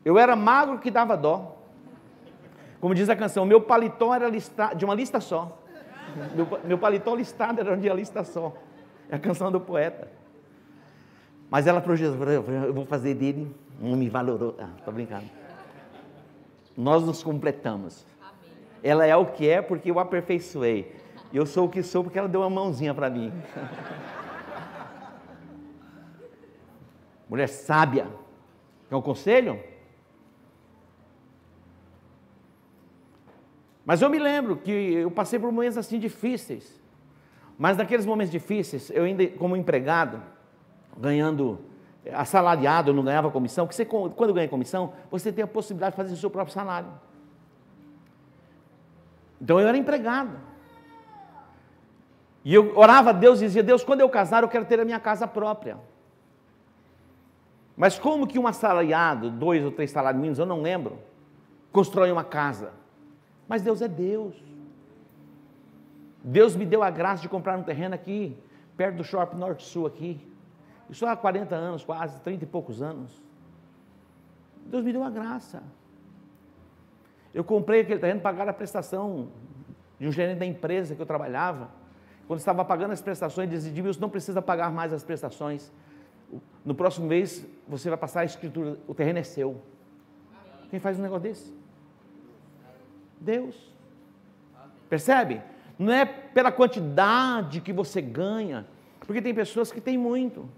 Eu 0.04 0.18
era 0.18 0.36
magro 0.36 0.80
que 0.80 0.90
dava 0.90 1.16
dó. 1.16 1.59
Como 2.80 2.96
diz 2.96 3.10
a 3.10 3.16
canção, 3.16 3.46
meu 3.46 3.62
paletó 3.62 4.16
era 4.16 4.28
lista, 4.28 4.74
de 4.74 4.86
uma 4.86 4.96
lista 4.96 5.20
só. 5.20 5.60
Meu, 6.36 6.48
meu 6.64 6.78
paletó 6.78 7.16
listado 7.16 7.60
era 7.60 7.76
de 7.76 7.88
uma 7.88 7.96
lista 7.96 8.24
só. 8.24 8.54
É 9.10 9.16
a 9.16 9.20
canção 9.20 9.52
do 9.52 9.60
poeta. 9.60 10.08
Mas 11.50 11.68
ela 11.68 11.82
projetou, 11.82 12.28
eu 12.28 12.74
vou 12.74 12.86
fazer 12.86 13.16
dele 13.16 13.54
um 13.82 13.94
homem 13.94 14.10
valoroso. 14.10 14.56
Ah, 14.60 14.70
estou 14.78 14.94
brincando. 14.94 15.26
Nós 16.78 17.04
nos 17.04 17.24
completamos. 17.24 18.06
Ela 18.82 19.06
é 19.06 19.16
o 19.16 19.26
que 19.26 19.50
é 19.50 19.62
porque 19.62 19.92
eu 19.92 20.00
aperfeiçoei. 20.00 20.96
Eu 21.34 21.46
sou 21.46 21.66
o 21.66 21.70
que 21.70 21.84
sou 21.84 22.04
porque 22.04 22.18
ela 22.18 22.28
deu 22.28 22.42
uma 22.42 22.50
mãozinha 22.50 22.94
para 22.94 23.10
mim. 23.10 23.34
Mulher 27.28 27.48
sábia. 27.48 28.08
Quer 28.88 28.96
um 28.96 29.02
conselho? 29.02 29.60
Mas 33.90 34.04
eu 34.04 34.10
me 34.12 34.20
lembro 34.20 34.56
que 34.56 34.72
eu 34.72 35.10
passei 35.10 35.40
por 35.40 35.52
momentos 35.52 35.76
assim 35.76 35.98
difíceis. 35.98 36.80
Mas 37.58 37.76
naqueles 37.76 38.06
momentos 38.06 38.32
difíceis, 38.32 38.92
eu 38.92 39.04
ainda 39.04 39.26
como 39.30 39.56
empregado, 39.58 40.22
ganhando 40.96 41.60
assalariado, 42.14 42.92
eu 42.92 42.94
não 42.94 43.04
ganhava 43.04 43.32
comissão, 43.32 43.66
porque 43.66 43.76
você, 43.76 43.86
quando 43.86 44.32
ganha 44.32 44.48
comissão, 44.48 44.94
você 45.10 45.32
tem 45.32 45.44
a 45.44 45.48
possibilidade 45.48 45.94
de 45.94 45.98
fazer 45.98 46.14
o 46.14 46.18
seu 46.18 46.30
próprio 46.30 46.54
salário. 46.54 46.88
Então 49.42 49.60
eu 49.60 49.68
era 49.68 49.76
empregado. 49.76 50.38
E 52.46 52.54
eu 52.54 52.78
orava 52.78 53.10
a 53.10 53.14
Deus 53.14 53.42
e 53.42 53.46
dizia, 53.46 53.64
Deus, 53.64 53.84
quando 53.84 54.02
eu 54.02 54.10
casar, 54.10 54.44
eu 54.44 54.50
quero 54.50 54.66
ter 54.66 54.80
a 54.80 54.86
minha 54.86 55.00
casa 55.00 55.28
própria. 55.28 55.80
Mas 57.76 57.98
como 57.98 58.28
que 58.28 58.38
um 58.38 58.46
assalariado, 58.46 59.32
dois 59.32 59.66
ou 59.66 59.72
três 59.72 59.90
salários 59.90 60.22
mínimos, 60.22 60.38
eu 60.38 60.46
não 60.46 60.62
lembro, 60.62 61.00
constrói 61.72 62.12
uma 62.12 62.24
casa? 62.24 62.78
Mas 63.50 63.64
Deus 63.64 63.82
é 63.82 63.88
Deus. 63.88 64.36
Deus 66.24 66.56
me 66.56 66.66
deu 66.66 66.84
a 66.84 66.92
graça 66.92 67.24
de 67.24 67.28
comprar 67.28 67.58
um 67.58 67.64
terreno 67.64 67.96
aqui, 67.96 68.38
perto 68.78 68.98
do 68.98 69.04
Shopping 69.04 69.38
Norte 69.38 69.66
Sul 69.66 69.88
aqui. 69.88 70.22
Isso 70.88 71.06
há 71.06 71.18
40 71.18 71.56
anos, 71.56 71.84
quase, 71.84 72.22
30 72.22 72.44
e 72.44 72.48
poucos 72.48 72.82
anos. 72.82 73.20
Deus 74.68 74.84
me 74.84 74.94
deu 74.94 75.04
a 75.04 75.10
graça. 75.10 75.64
Eu 77.34 77.44
comprei 77.44 77.82
aquele 77.82 78.00
terreno, 78.00 78.22
pagar 78.22 78.48
a 78.48 78.54
prestação 78.54 79.30
de 80.00 80.08
um 80.08 80.12
gerente 80.12 80.38
da 80.38 80.46
empresa 80.46 80.96
que 80.96 81.02
eu 81.02 81.06
trabalhava. 81.06 81.70
Quando 82.28 82.40
estava 82.40 82.64
pagando 82.64 82.92
as 82.92 83.02
prestações, 83.02 83.50
ele 83.50 83.58
dizia, 83.58 84.00
não 84.00 84.10
precisa 84.10 84.42
pagar 84.42 84.72
mais 84.72 84.94
as 84.94 85.04
prestações. 85.04 85.72
No 86.64 86.76
próximo 86.76 87.08
mês, 87.08 87.44
você 87.68 87.90
vai 87.90 87.98
passar 87.98 88.22
a 88.22 88.26
escritura, 88.26 88.78
o 88.88 88.94
terreno 88.94 89.18
é 89.18 89.24
seu. 89.24 89.60
Quem 90.70 90.80
faz 90.80 91.00
um 91.00 91.02
negócio 91.02 91.24
desse? 91.24 91.59
Deus. 93.20 93.56
Percebe? 94.90 95.42
Não 95.78 95.94
é 95.94 96.06
pela 96.06 96.52
quantidade 96.52 97.62
que 97.62 97.72
você 97.72 98.02
ganha, 98.02 98.68
porque 99.00 99.22
tem 99.22 99.34
pessoas 99.34 99.72
que 99.72 99.80
têm 99.80 99.98
muito, 99.98 100.50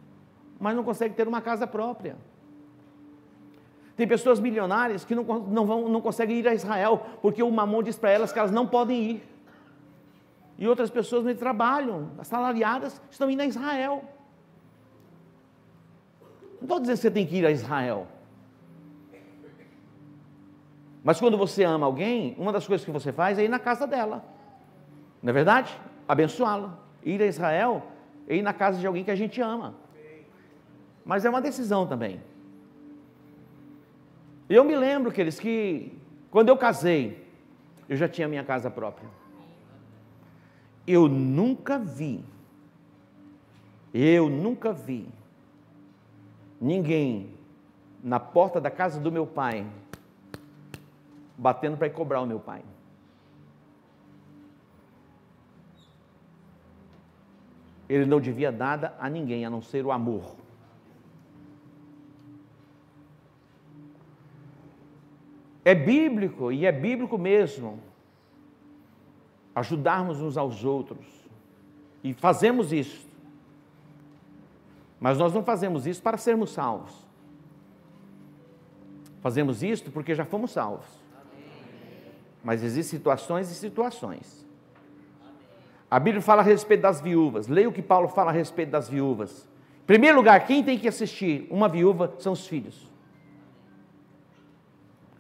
mas 0.60 0.76
não 0.76 0.84
conseguem 0.84 1.16
ter 1.16 1.28
uma 1.28 1.42
casa 1.42 1.68
própria. 1.68 2.16
Tem 3.96 4.08
pessoas 4.08 4.40
milionárias 4.40 5.06
que 5.06 5.14
não, 5.14 5.24
não, 5.24 5.66
vão, 5.66 5.88
não 5.88 6.02
conseguem 6.02 6.40
ir 6.40 6.48
a 6.48 6.54
Israel, 6.54 7.06
porque 7.22 7.44
o 7.44 7.52
mamão 7.52 7.84
diz 7.84 7.98
para 7.98 8.10
elas 8.10 8.32
que 8.32 8.40
elas 8.40 8.52
não 8.52 8.66
podem 8.66 9.04
ir. 9.04 9.24
E 10.58 10.68
outras 10.68 10.90
pessoas 10.90 11.24
nem 11.24 11.36
trabalham, 11.36 12.10
assalariadas, 12.18 13.02
estão 13.10 13.30
indo 13.30 13.42
a 13.42 13.46
Israel. 13.46 14.04
Não 16.54 16.64
estou 16.64 16.80
dizendo 16.80 16.96
que 16.96 17.02
você 17.02 17.12
tem 17.12 17.26
que 17.26 17.38
ir 17.38 17.46
a 17.46 17.52
Israel. 17.52 18.08
Mas 21.04 21.20
quando 21.20 21.38
você 21.38 21.64
ama 21.64 21.86
alguém, 21.86 22.36
uma 22.38 22.52
das 22.52 22.68
coisas 22.68 22.86
que 22.86 22.92
você 22.92 23.12
faz 23.12 23.40
é 23.40 23.44
ir 23.44 23.50
na 23.50 23.60
casa 23.60 23.88
dela. 23.88 24.24
Não 25.22 25.32
é 25.32 25.34
verdade? 25.34 25.76
Abençoá-la. 26.08 26.78
Ir 27.04 27.22
a 27.22 27.26
Israel 27.26 27.84
é 28.28 28.36
ir 28.36 28.42
na 28.42 28.54
casa 28.54 28.80
de 28.80 28.86
alguém 28.86 29.04
que 29.04 29.12
a 29.12 29.16
gente 29.16 29.42
ama. 29.42 29.76
Mas 31.04 31.26
é 31.26 31.30
uma 31.30 31.42
decisão 31.42 31.88
também. 31.88 32.22
Eu 34.48 34.64
me 34.64 34.76
lembro, 34.76 35.12
queridos, 35.12 35.40
que 35.40 35.98
quando 36.30 36.50
eu 36.50 36.58
casei, 36.58 37.28
eu 37.90 37.98
já 37.98 38.08
tinha 38.08 38.28
minha 38.28 38.44
casa 38.44 38.70
própria. 38.70 39.10
Eu 40.86 41.08
nunca 41.08 41.80
vi, 41.80 42.24
eu 43.94 44.30
nunca 44.30 44.74
vi 44.74 45.08
ninguém 46.60 47.34
na 48.04 48.20
porta 48.20 48.60
da 48.60 48.70
casa 48.70 49.00
do 49.00 49.12
meu 49.12 49.26
pai 49.26 49.66
batendo 51.42 51.76
para 51.76 51.90
cobrar 51.90 52.22
o 52.22 52.26
meu 52.28 52.40
pai. 52.40 52.62
Ele 57.90 58.06
não 58.06 58.22
devia 58.22 58.52
nada 58.52 58.96
a 59.00 59.10
ninguém 59.10 59.44
a 59.44 59.50
não 59.50 59.60
ser 59.60 59.84
o 59.84 59.92
amor. 59.92 60.36
É 65.66 65.74
bíblico, 65.74 66.52
e 66.52 66.64
é 66.68 66.72
bíblico 66.72 67.18
mesmo, 67.18 67.80
ajudarmos 69.56 70.22
uns 70.22 70.38
aos 70.38 70.64
outros. 70.64 71.08
E 72.04 72.14
fazemos 72.14 72.72
isso. 72.72 73.08
Mas 75.00 75.18
nós 75.18 75.34
não 75.34 75.44
fazemos 75.44 75.88
isso 75.88 76.04
para 76.04 76.20
sermos 76.20 76.52
salvos. 76.52 76.94
Fazemos 79.22 79.64
isto 79.64 79.90
porque 79.90 80.14
já 80.14 80.24
fomos 80.24 80.52
salvos. 80.52 81.01
Mas 82.44 82.64
existem 82.64 82.98
situações 82.98 83.52
e 83.52 83.56
situações. 83.56 84.46
A 85.90 86.00
Bíblia 86.00 86.22
fala 86.22 86.42
a 86.42 86.46
respeito 86.46 86.82
das 86.82 87.02
viúvas. 87.02 87.48
Leia 87.48 87.68
o 87.68 87.74
que 87.74 87.82
Paulo 87.82 88.08
fala 88.08 88.32
a 88.32 88.34
respeito 88.34 88.70
das 88.70 88.90
viúvas. 88.90 89.48
Em 89.84 89.86
primeiro 89.86 90.18
lugar, 90.18 90.46
quem 90.46 90.64
tem 90.64 90.80
que 90.80 90.88
assistir 90.88 91.48
uma 91.52 91.68
viúva 91.68 92.14
são 92.20 92.34
os 92.34 92.48
filhos. 92.48 92.90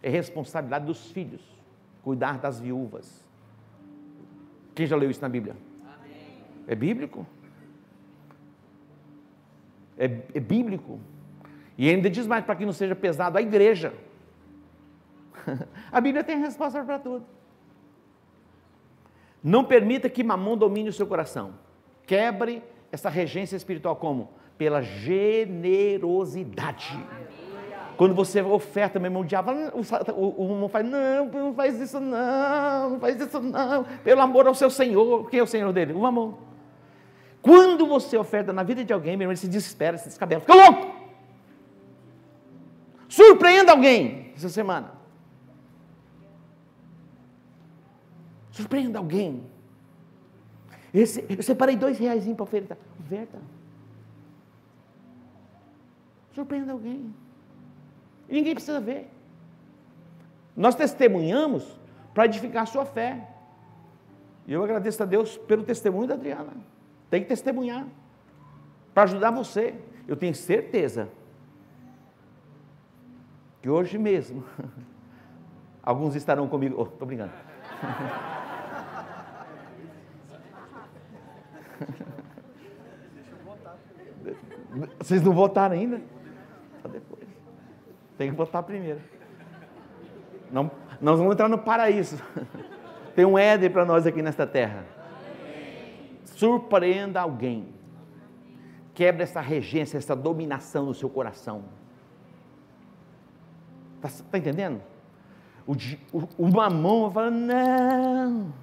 É 0.02 0.10
responsabilidade 0.10 0.86
dos 0.86 1.12
filhos 1.12 1.42
cuidar 2.04 2.40
das 2.40 2.60
viúvas. 2.60 3.24
Quem 4.74 4.88
já 4.88 4.96
leu 4.96 5.12
isso 5.12 5.22
na 5.22 5.30
Bíblia? 5.30 5.56
É 6.68 6.76
bíblico? 6.76 7.26
É, 9.98 10.06
é 10.34 10.40
bíblico. 10.40 11.00
E 11.78 11.90
ainda 11.90 12.10
diz 12.10 12.26
mais 12.26 12.44
para 12.44 12.56
que 12.56 12.66
não 12.66 12.74
seja 12.74 12.96
pesado 12.96 13.38
a 13.38 13.42
igreja. 13.42 13.94
A 15.92 16.00
Bíblia 16.00 16.24
tem 16.24 16.40
resposta 16.40 16.84
para 16.84 17.00
tudo. 17.00 17.26
Não 19.44 19.64
permita 19.64 20.08
que 20.10 20.24
mamão 20.24 20.56
domine 20.56 20.90
o 20.90 20.94
seu 20.94 21.08
coração. 21.08 21.54
Quebre 22.06 22.62
essa 22.92 23.10
regência 23.10 23.56
espiritual 23.56 23.96
como? 23.96 24.30
Pela 24.58 24.82
generosidade. 24.82 27.00
Quando 27.98 28.16
você 28.16 28.42
oferta, 28.42 29.00
meu 29.00 29.10
irmão, 29.10 29.22
o 29.22 29.26
diabo, 29.26 29.52
o, 29.52 30.52
irmão 30.52 30.70
faz, 30.70 30.88
não, 30.88 31.28
não 31.28 31.54
faz 31.54 31.80
isso 31.80 32.00
não, 32.00 32.92
não 32.92 33.00
faz 33.00 33.20
isso 33.20 33.40
não, 33.40 33.84
pelo 34.04 34.22
amor 34.22 34.48
ao 34.48 34.56
seu 34.56 34.70
Senhor. 34.70 35.30
Quem 35.30 35.40
é 35.40 35.44
o 35.44 35.48
Senhor 35.48 35.72
dele? 35.72 35.94
O 35.94 36.06
amor. 36.06 36.38
Quando 37.42 37.86
você 37.86 38.18
oferta 38.18 38.54
na 38.54 38.64
vida 38.64 38.84
de 38.84 38.94
alguém, 38.94 39.18
meu 39.18 39.26
irmão, 39.26 39.34
ele 39.34 39.40
se 39.40 39.48
desespera, 39.48 39.98
se 39.98 40.08
descabela, 40.08 40.42
fica 40.42 40.54
louco. 40.54 41.02
Surpreenda 43.08 43.72
alguém 43.72 44.32
essa 44.36 44.50
semana. 44.50 45.01
Surpreenda 48.52 49.00
alguém. 49.00 49.44
Esse, 50.94 51.26
eu 51.30 51.42
separei 51.42 51.76
dois 51.76 51.98
reais 51.98 52.26
para 52.26 52.44
ofertar. 52.44 52.78
Oferta. 53.00 53.40
Surpreenda 56.34 56.74
alguém. 56.74 57.14
E 58.30 58.34
ninguém 58.36 58.54
precisa 58.54 58.80
ver. 58.80 59.10
Nós 60.56 60.76
testemunhamos 60.76 61.80
para 62.14 62.26
edificar 62.26 62.64
a 62.64 62.66
sua 62.66 62.86
fé. 62.86 63.28
E 64.46 64.54
eu 64.54 64.64
agradeço 64.64 65.02
a 65.02 65.06
Deus 65.06 65.38
pelo 65.38 65.64
testemunho 65.64 66.08
da 66.08 66.16
Adriana. 66.16 66.54
Tem 67.10 67.22
que 67.22 67.28
testemunhar. 67.28 67.88
Para 68.94 69.04
ajudar 69.04 69.32
você. 69.32 69.76
Eu 70.08 70.18
tenho 70.18 70.36
certeza 70.36 71.10
que 73.62 73.70
hoje 73.70 73.98
mesmo 73.98 74.44
alguns 75.82 76.16
estarão 76.16 76.48
comigo. 76.48 76.82
Estou 76.82 76.98
oh, 77.02 77.06
brincando. 77.06 77.32
Vocês 85.00 85.22
não 85.22 85.34
votaram 85.34 85.76
ainda? 85.76 86.02
Só 86.82 86.88
depois. 86.88 87.28
Tem 88.18 88.30
que 88.30 88.36
votar 88.36 88.64
primeiro. 88.64 89.02
Não, 90.52 90.72
nós 91.00 91.18
vamos 91.18 91.34
entrar 91.34 91.50
no 91.50 91.58
paraíso. 91.58 92.22
Tem 93.16 93.26
um 93.26 93.38
Éden 93.38 93.70
para 93.70 93.86
nós 93.86 94.08
aqui 94.08 94.22
nesta 94.22 94.48
terra. 94.48 94.86
Surpreenda 96.24 97.20
alguém. 97.20 97.68
Quebra 98.94 99.24
essa 99.24 99.42
regência, 99.42 99.98
essa 99.98 100.16
dominação 100.16 100.86
no 100.86 100.94
seu 100.94 101.10
coração. 101.10 101.64
Está 103.96 104.24
tá 104.32 104.38
entendendo? 104.38 104.82
O, 105.66 105.74
o, 106.12 106.28
o 106.38 106.48
mamão 106.48 107.12
fala: 107.12 107.32
Não, 107.32 108.54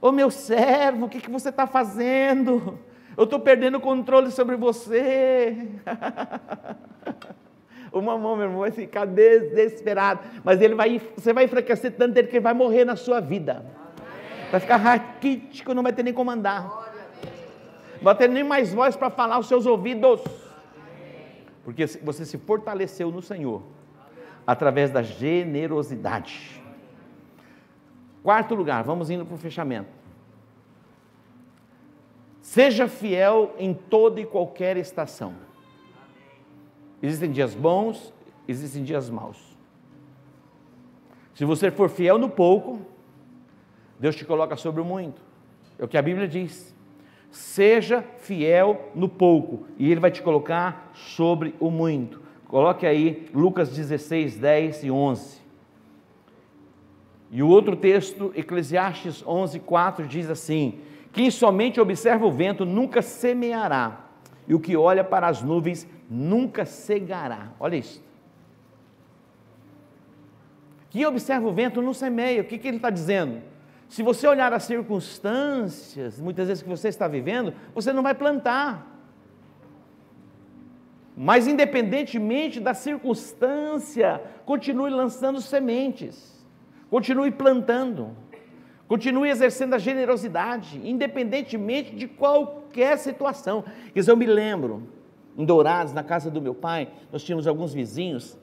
ô 0.00 0.12
meu 0.12 0.30
servo, 0.30 1.06
o 1.06 1.08
que, 1.08 1.20
que 1.20 1.30
você 1.30 1.48
está 1.48 1.66
fazendo? 1.66 2.78
Eu 3.16 3.24
estou 3.24 3.40
perdendo 3.40 3.78
o 3.78 3.80
controle 3.80 4.30
sobre 4.30 4.56
você. 4.56 5.68
o 7.92 8.00
mamão, 8.00 8.36
meu 8.36 8.46
irmão, 8.46 8.60
vai 8.60 8.70
ficar 8.70 9.04
desesperado. 9.04 10.20
Mas 10.44 10.60
ele 10.60 10.74
vai, 10.74 11.00
você 11.16 11.32
vai 11.32 11.44
enfraquecer 11.44 11.92
tanto 11.92 12.14
que 12.14 12.36
ele 12.36 12.40
vai 12.40 12.54
morrer 12.54 12.84
na 12.84 12.96
sua 12.96 13.20
vida. 13.20 13.64
Vai 14.50 14.60
ficar 14.60 14.76
raquítico, 14.76 15.74
não 15.74 15.82
vai 15.82 15.92
ter 15.92 16.02
nem 16.02 16.14
como 16.14 16.30
andar. 16.30 16.64
Não 17.96 18.04
vai 18.04 18.14
ter 18.14 18.28
nem 18.28 18.44
mais 18.44 18.72
voz 18.72 18.96
para 18.96 19.10
falar 19.10 19.36
aos 19.36 19.48
seus 19.48 19.66
ouvidos. 19.66 20.22
Porque 21.64 21.86
você 22.02 22.24
se 22.24 22.38
fortaleceu 22.38 23.10
no 23.10 23.20
Senhor 23.20 23.62
através 24.50 24.90
da 24.90 25.00
generosidade. 25.00 26.60
Quarto 28.20 28.52
lugar, 28.52 28.82
vamos 28.82 29.08
indo 29.08 29.24
para 29.24 29.36
o 29.36 29.38
fechamento. 29.38 29.88
Seja 32.42 32.88
fiel 32.88 33.54
em 33.58 33.72
toda 33.72 34.20
e 34.20 34.26
qualquer 34.26 34.76
estação. 34.76 35.34
Existem 37.00 37.30
dias 37.30 37.54
bons, 37.54 38.12
existem 38.48 38.82
dias 38.82 39.08
maus. 39.08 39.56
Se 41.32 41.44
você 41.44 41.70
for 41.70 41.88
fiel 41.88 42.18
no 42.18 42.28
pouco, 42.28 42.80
Deus 44.00 44.16
te 44.16 44.24
coloca 44.24 44.56
sobre 44.56 44.80
o 44.80 44.84
muito. 44.84 45.22
É 45.78 45.84
o 45.84 45.88
que 45.88 45.96
a 45.96 46.02
Bíblia 46.02 46.26
diz. 46.26 46.74
Seja 47.30 48.02
fiel 48.18 48.90
no 48.96 49.08
pouco, 49.08 49.68
e 49.78 49.88
Ele 49.92 50.00
vai 50.00 50.10
te 50.10 50.20
colocar 50.20 50.90
sobre 50.92 51.54
o 51.60 51.70
muito. 51.70 52.29
Coloque 52.50 52.84
aí 52.84 53.28
Lucas 53.32 53.68
16, 53.70 54.36
10 54.36 54.82
e 54.82 54.90
11. 54.90 55.40
E 57.30 57.44
o 57.44 57.48
outro 57.48 57.76
texto, 57.76 58.32
Eclesiastes 58.34 59.24
11, 59.24 59.60
4, 59.60 60.08
diz 60.08 60.28
assim: 60.28 60.80
Quem 61.12 61.30
somente 61.30 61.80
observa 61.80 62.26
o 62.26 62.32
vento 62.32 62.66
nunca 62.66 63.02
semeará, 63.02 64.00
e 64.48 64.54
o 64.54 64.58
que 64.58 64.76
olha 64.76 65.04
para 65.04 65.28
as 65.28 65.40
nuvens 65.40 65.86
nunca 66.10 66.64
cegará. 66.64 67.52
Olha 67.60 67.76
isso. 67.76 68.02
Quem 70.90 71.06
observa 71.06 71.46
o 71.46 71.52
vento 71.52 71.80
não 71.80 71.94
semeia. 71.94 72.42
O 72.42 72.44
que, 72.44 72.58
que 72.58 72.66
ele 72.66 72.78
está 72.78 72.90
dizendo? 72.90 73.42
Se 73.88 74.02
você 74.02 74.26
olhar 74.26 74.52
as 74.52 74.64
circunstâncias, 74.64 76.20
muitas 76.20 76.48
vezes 76.48 76.64
que 76.64 76.68
você 76.68 76.88
está 76.88 77.06
vivendo, 77.06 77.54
você 77.72 77.92
não 77.92 78.02
vai 78.02 78.14
plantar. 78.16 78.99
Mas, 81.22 81.46
independentemente 81.46 82.58
da 82.58 82.72
circunstância, 82.72 84.22
continue 84.46 84.88
lançando 84.88 85.38
sementes, 85.38 86.42
continue 86.88 87.30
plantando, 87.30 88.16
continue 88.88 89.28
exercendo 89.28 89.74
a 89.74 89.78
generosidade, 89.78 90.80
independentemente 90.82 91.94
de 91.94 92.08
qualquer 92.08 92.96
situação. 92.96 93.62
Quer 93.92 94.00
dizer, 94.00 94.12
eu 94.12 94.16
me 94.16 94.24
lembro, 94.24 94.88
em 95.36 95.44
Dourados, 95.44 95.92
na 95.92 96.02
casa 96.02 96.30
do 96.30 96.40
meu 96.40 96.54
pai, 96.54 96.88
nós 97.12 97.22
tínhamos 97.22 97.46
alguns 97.46 97.74
vizinhos, 97.74 98.38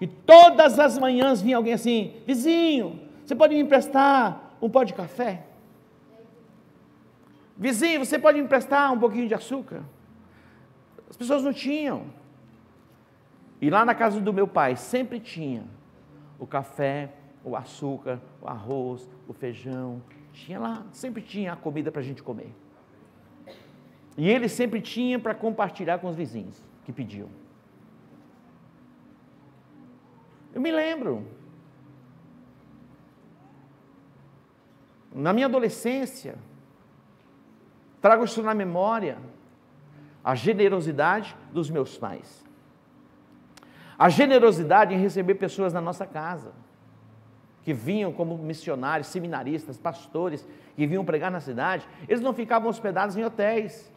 e 0.00 0.06
todas 0.08 0.80
as 0.80 0.98
manhãs 0.98 1.40
vinha 1.40 1.58
alguém 1.58 1.74
assim: 1.74 2.14
vizinho, 2.26 2.98
você 3.24 3.36
pode 3.36 3.54
me 3.54 3.60
emprestar 3.60 4.56
um 4.60 4.68
pó 4.68 4.82
de 4.82 4.94
café? 4.94 5.44
Vizinho, 7.56 8.04
você 8.04 8.18
pode 8.18 8.36
me 8.36 8.44
emprestar 8.46 8.92
um 8.92 8.98
pouquinho 8.98 9.28
de 9.28 9.34
açúcar? 9.34 9.84
As 11.10 11.16
pessoas 11.16 11.42
não 11.42 11.52
tinham. 11.52 12.06
E 13.60 13.68
lá 13.68 13.84
na 13.84 13.94
casa 13.94 14.20
do 14.20 14.32
meu 14.32 14.46
pai 14.46 14.76
sempre 14.76 15.18
tinha 15.18 15.64
o 16.38 16.46
café, 16.46 17.12
o 17.44 17.56
açúcar, 17.56 18.20
o 18.40 18.48
arroz, 18.48 19.10
o 19.28 19.32
feijão. 19.32 20.00
Tinha 20.32 20.58
lá, 20.58 20.86
sempre 20.92 21.20
tinha 21.20 21.52
a 21.52 21.56
comida 21.56 21.90
para 21.90 22.00
a 22.00 22.04
gente 22.04 22.22
comer. 22.22 22.54
E 24.16 24.28
ele 24.28 24.48
sempre 24.48 24.80
tinha 24.80 25.18
para 25.18 25.34
compartilhar 25.34 25.98
com 25.98 26.08
os 26.08 26.16
vizinhos 26.16 26.64
que 26.84 26.92
pediam. 26.92 27.28
Eu 30.54 30.60
me 30.60 30.70
lembro. 30.70 31.26
Na 35.12 35.32
minha 35.32 35.46
adolescência, 35.46 36.38
trago 38.00 38.24
isso 38.24 38.42
na 38.42 38.54
memória 38.54 39.18
a 40.24 40.34
generosidade 40.34 41.36
dos 41.52 41.70
meus 41.70 41.96
pais. 41.96 42.44
A 43.98 44.08
generosidade 44.08 44.94
em 44.94 44.98
receber 44.98 45.34
pessoas 45.34 45.72
na 45.72 45.80
nossa 45.80 46.06
casa, 46.06 46.52
que 47.62 47.74
vinham 47.74 48.12
como 48.12 48.38
missionários, 48.38 49.08
seminaristas, 49.08 49.76
pastores, 49.76 50.46
que 50.74 50.86
vinham 50.86 51.04
pregar 51.04 51.30
na 51.30 51.40
cidade, 51.40 51.86
eles 52.08 52.22
não 52.22 52.32
ficavam 52.32 52.70
hospedados 52.70 53.16
em 53.16 53.24
hotéis. 53.24 53.92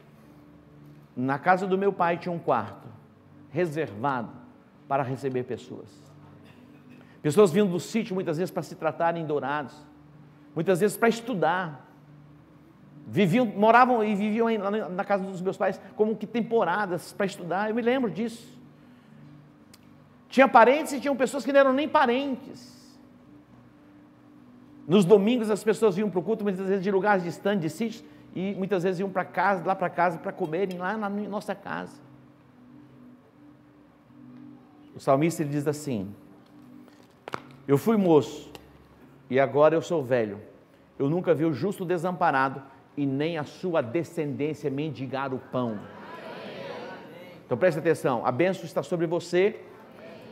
Na 1.15 1.39
casa 1.39 1.65
do 1.65 1.77
meu 1.77 1.93
pai 1.93 2.17
tinha 2.17 2.33
um 2.33 2.39
quarto 2.39 2.88
reservado 3.49 4.30
para 4.88 5.03
receber 5.03 5.43
pessoas. 5.43 5.89
Pessoas 7.21 7.51
vinham 7.51 7.67
do 7.67 7.80
sítio 7.80 8.13
muitas 8.13 8.38
vezes 8.38 8.51
para 8.51 8.63
se 8.63 8.76
tratarem 8.76 9.24
em 9.24 9.26
Dourados, 9.26 9.74
muitas 10.53 10.82
vezes 10.82 10.97
para 10.97 11.07
estudar, 11.07 11.93
Viviam, 13.06 13.45
moravam 13.45 14.04
e 14.04 14.16
viviam 14.16 14.47
na 14.89 15.04
casa 15.04 15.24
dos 15.24 15.41
meus 15.41 15.58
pais 15.58 15.80
como 15.95 16.16
que 16.16 16.26
temporadas 16.26 17.14
para 17.14 17.26
estudar. 17.26 17.70
Eu 17.70 17.76
me 17.76 17.82
lembro 17.82 18.10
disso. 18.10 18.58
Tinha 20.30 20.47
parentes 20.47 20.93
e 20.93 20.99
tinham 20.99 21.16
pessoas 21.16 21.45
que 21.45 21.51
não 21.51 21.60
eram 21.60 21.74
nem 21.74 21.88
parentes. 21.88 22.74
Nos 24.88 25.06
domingos 25.06 25.49
as 25.49 25.64
pessoas 25.64 25.95
vinham 25.95 26.10
para 26.10 26.20
o 26.20 26.24
culto, 26.24 26.43
muitas 26.43 26.68
vezes 26.68 26.84
de 26.84 26.91
lugares 26.91 27.24
distantes, 27.24 27.62
de 27.62 27.70
sítios, 27.70 28.04
e 28.36 28.54
muitas 28.56 28.84
vezes 28.84 28.99
iam 28.99 29.10
para 29.10 29.24
casa, 29.24 29.64
lá 29.64 29.76
para 29.76 29.89
casa, 29.89 30.18
para 30.18 30.32
comerem 30.32 30.78
lá 30.78 30.97
na 30.97 31.10
nossa 31.10 31.54
casa. 31.54 32.01
O 34.95 34.99
salmista 34.99 35.41
ele 35.41 35.51
diz 35.51 35.68
assim: 35.68 36.14
Eu 37.68 37.78
fui 37.78 37.95
moço 37.95 38.51
e 39.30 39.39
agora 39.39 39.76
eu 39.76 39.82
sou 39.82 40.04
velho. 40.04 40.39
Eu 40.97 41.10
nunca 41.10 41.34
vi 41.34 41.45
o 41.45 41.54
justo 41.54 41.86
desamparado, 41.86 42.62
e 42.96 43.06
nem 43.06 43.38
a 43.38 43.44
sua 43.44 43.82
descendência 43.82 44.70
mendigar 44.70 45.34
o 45.34 45.39
pão. 45.39 45.80
Então 47.46 47.58
preste 47.58 47.80
atenção, 47.80 48.26
a 48.26 48.32
bênção 48.32 48.66
está 48.66 48.82
sobre 48.82 49.06
você 49.06 49.60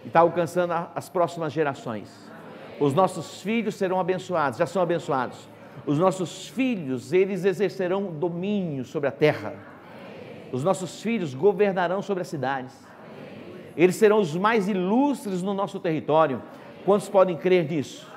e 0.04 0.08
está 0.08 0.22
alcançando 0.22 0.74
as 0.96 1.10
próximas 1.10 1.52
gerações. 1.54 2.32
Os 2.80 2.94
nossos 2.94 3.42
filhos 3.42 3.76
serão 3.76 4.00
abençoados, 4.00 4.58
já 4.58 4.66
são 4.66 4.82
abençoados. 4.82 5.50
Os 5.86 5.98
nossos 5.98 6.48
filhos, 6.48 7.14
eles 7.14 7.46
exercerão 7.46 8.06
domínio 8.06 8.84
sobre 8.84 9.08
a 9.10 9.12
terra. 9.12 9.54
Os 10.52 10.64
nossos 10.64 11.02
filhos 11.02 11.34
governarão 11.34 12.02
sobre 12.02 12.22
as 12.22 12.28
cidades. 12.28 12.74
Eles 13.76 13.96
serão 13.96 14.20
os 14.20 14.36
mais 14.36 14.68
ilustres 14.68 15.42
no 15.42 15.54
nosso 15.54 15.80
território. 15.80 16.42
Quantos 16.86 17.08
podem 17.08 17.38
crer 17.38 17.70
nisso? 17.70 18.08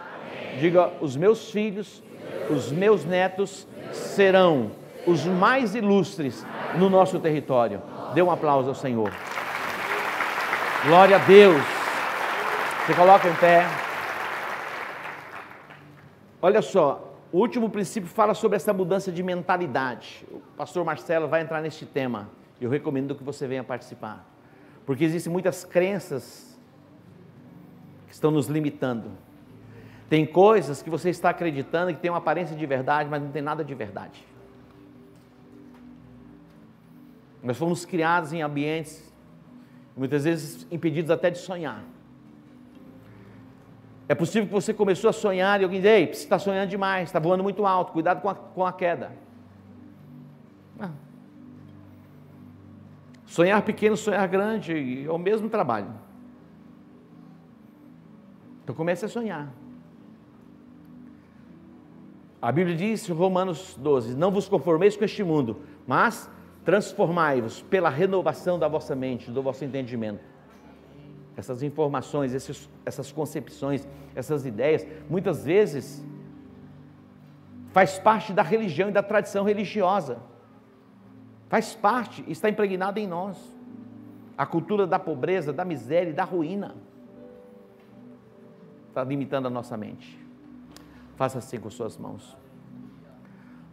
Diga: 0.59 0.91
os 1.01 1.17
meus 1.17 1.51
filhos, 1.51 2.03
os 2.51 2.73
meus 2.73 3.05
netos 3.05 3.67
serão 3.95 4.71
os 5.07 5.25
mais 5.25 5.75
ilustres 5.75 6.47
no 6.79 6.89
nosso 6.89 7.19
território. 7.19 7.83
Dê 8.15 8.23
um 8.23 8.31
aplauso 8.31 8.69
ao 8.69 8.75
Senhor. 8.75 9.13
Glória 10.87 11.17
a 11.17 11.19
Deus. 11.19 11.63
Você 12.87 12.95
coloca 12.95 13.29
em 13.29 13.35
pé. 13.37 13.67
Olha 16.41 16.61
só, 16.61 17.15
o 17.33 17.39
último 17.39 17.71
princípio 17.71 18.09
fala 18.09 18.35
sobre 18.35 18.57
essa 18.57 18.73
mudança 18.73 19.11
de 19.11 19.23
mentalidade. 19.23 20.27
O 20.31 20.41
pastor 20.57 20.85
Marcelo 20.85 21.27
vai 21.27 21.41
entrar 21.41 21.61
neste 21.63 21.87
tema. 21.87 22.29
Eu 22.61 22.71
recomendo 22.71 23.15
que 23.15 23.25
você 23.25 23.47
venha 23.47 23.65
participar. 23.65 24.25
Porque 24.85 25.05
existem 25.05 25.33
muitas 25.33 25.65
crenças 25.65 26.59
que 28.07 28.13
estão 28.13 28.31
nos 28.31 28.47
limitando. 28.47 29.11
Tem 30.09 30.27
coisas 30.27 30.83
que 30.83 30.91
você 30.91 31.11
está 31.11 31.31
acreditando 31.31 31.93
que 31.95 32.01
tem 32.01 32.11
uma 32.11 32.19
aparência 32.19 32.57
de 32.57 32.67
verdade, 32.67 33.09
mas 33.09 33.23
não 33.23 33.31
tem 33.31 33.43
nada 33.43 33.65
de 33.65 33.75
verdade. 33.75 34.25
Nós 37.43 37.57
fomos 37.57 37.85
criados 37.85 38.33
em 38.33 38.43
ambientes, 38.43 39.13
muitas 39.97 40.25
vezes 40.25 40.67
impedidos 40.71 41.11
até 41.11 41.31
de 41.31 41.39
sonhar. 41.39 41.83
É 44.09 44.15
possível 44.15 44.47
que 44.47 44.53
você 44.53 44.75
começou 44.75 45.09
a 45.09 45.13
sonhar 45.13 45.61
e 45.61 45.65
alguém 45.65 45.81
diz, 45.81 45.91
ei, 45.91 46.07
você 46.07 46.25
está 46.25 46.39
sonhando 46.39 46.69
demais, 46.69 47.09
está 47.09 47.19
voando 47.19 47.43
muito 47.43 47.65
alto, 47.65 47.93
cuidado 47.93 48.21
com 48.21 48.29
a, 48.29 48.35
com 48.35 48.67
a 48.67 48.73
queda. 48.73 49.13
Ah. 50.79 50.91
Sonhar 53.27 53.63
pequeno, 53.63 53.97
sonhar 53.97 54.29
grande, 54.29 55.07
é 55.07 55.11
o 55.11 55.19
mesmo 55.19 55.49
trabalho. 55.49 55.89
Então 58.63 58.75
comece 58.75 59.05
a 59.07 59.09
sonhar. 59.09 59.53
A 62.45 62.53
Bíblia 62.53 62.77
diz, 62.77 63.09
Romanos 63.09 63.75
12: 63.81 64.15
Não 64.15 64.31
vos 64.31 64.47
conformeis 64.47 64.95
com 64.95 65.03
este 65.03 65.25
mundo, 65.25 65.63
mas 65.87 66.31
transformai-vos 66.63 67.63
pela 67.63 67.89
renovação 67.89 68.59
da 68.59 68.69
vossa 68.69 68.95
mente, 68.95 69.31
do 69.31 69.43
vosso 69.43 69.65
entendimento. 69.65 70.21
Essas 71.35 71.63
informações, 71.63 72.35
esses, 72.35 72.69
essas 72.85 73.11
concepções, 73.11 73.89
essas 74.15 74.45
ideias, 74.45 74.87
muitas 75.09 75.43
vezes 75.43 76.05
faz 77.73 77.99
parte 77.99 78.31
da 78.35 78.43
religião 78.43 78.91
e 78.91 78.93
da 78.93 79.03
tradição 79.03 79.43
religiosa. 79.43 80.19
Faz 81.49 81.75
parte, 81.75 82.23
está 82.29 82.51
impregnada 82.51 83.01
em 83.01 83.07
nós. 83.07 83.39
A 84.37 84.45
cultura 84.45 84.87
da 84.87 84.99
pobreza, 84.99 85.51
da 85.51 85.65
miséria 85.65 86.11
e 86.11 86.13
da 86.13 86.25
ruína 86.25 86.75
está 88.91 89.03
limitando 89.03 89.47
a 89.49 89.51
nossa 89.51 89.79
mente. 89.79 90.24
Faça 91.17 91.39
assim 91.39 91.59
com 91.59 91.71
suas 91.71 91.97
mãos. 91.97 92.37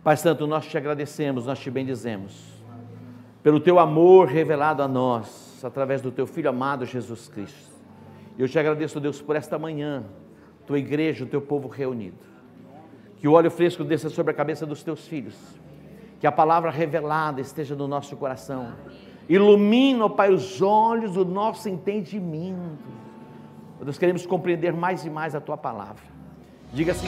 Pai 0.04 0.18
Santo, 0.18 0.48
nós 0.48 0.66
te 0.66 0.78
agradecemos, 0.78 1.46
nós 1.46 1.60
te 1.60 1.70
bendizemos, 1.70 2.64
pelo 3.44 3.60
teu 3.60 3.78
amor 3.78 4.28
revelado 4.28 4.82
a 4.82 4.88
nós, 4.88 5.64
através 5.64 6.02
do 6.02 6.12
teu 6.12 6.26
Filho 6.26 6.50
amado 6.50 6.86
Jesus 6.86 7.28
Cristo. 7.28 7.72
Eu 8.38 8.48
te 8.48 8.58
agradeço, 8.58 9.00
Deus, 9.00 9.22
por 9.22 9.36
esta 9.36 9.60
manhã, 9.60 10.04
tua 10.66 10.80
igreja, 10.80 11.24
o 11.24 11.28
teu 11.28 11.42
povo 11.42 11.68
reunido. 11.68 12.18
Que 13.18 13.28
o 13.28 13.34
óleo 13.34 13.52
fresco 13.52 13.84
desça 13.84 14.10
sobre 14.10 14.32
a 14.32 14.36
cabeça 14.36 14.66
dos 14.66 14.82
teus 14.82 15.08
filhos, 15.08 15.36
que 16.20 16.26
a 16.26 16.32
palavra 16.32 16.72
revelada 16.72 17.39
esteja 17.39 17.76
no 17.76 17.88
nosso 17.88 18.18
coração. 18.18 18.74
Ilumina, 19.30 20.10
Pai, 20.10 20.34
os 20.34 20.62
olhos 20.62 21.14
do 21.14 21.24
nosso 21.24 21.70
entendimento. 21.70 22.89
Nós 23.80 23.98
queremos 23.98 24.26
compreender 24.26 24.74
mais 24.74 25.06
e 25.06 25.10
mais 25.10 25.36
a 25.36 25.42
tua 25.42 25.58
palavra. 25.58 26.21
Diga 26.74 26.94
assim 26.94 27.08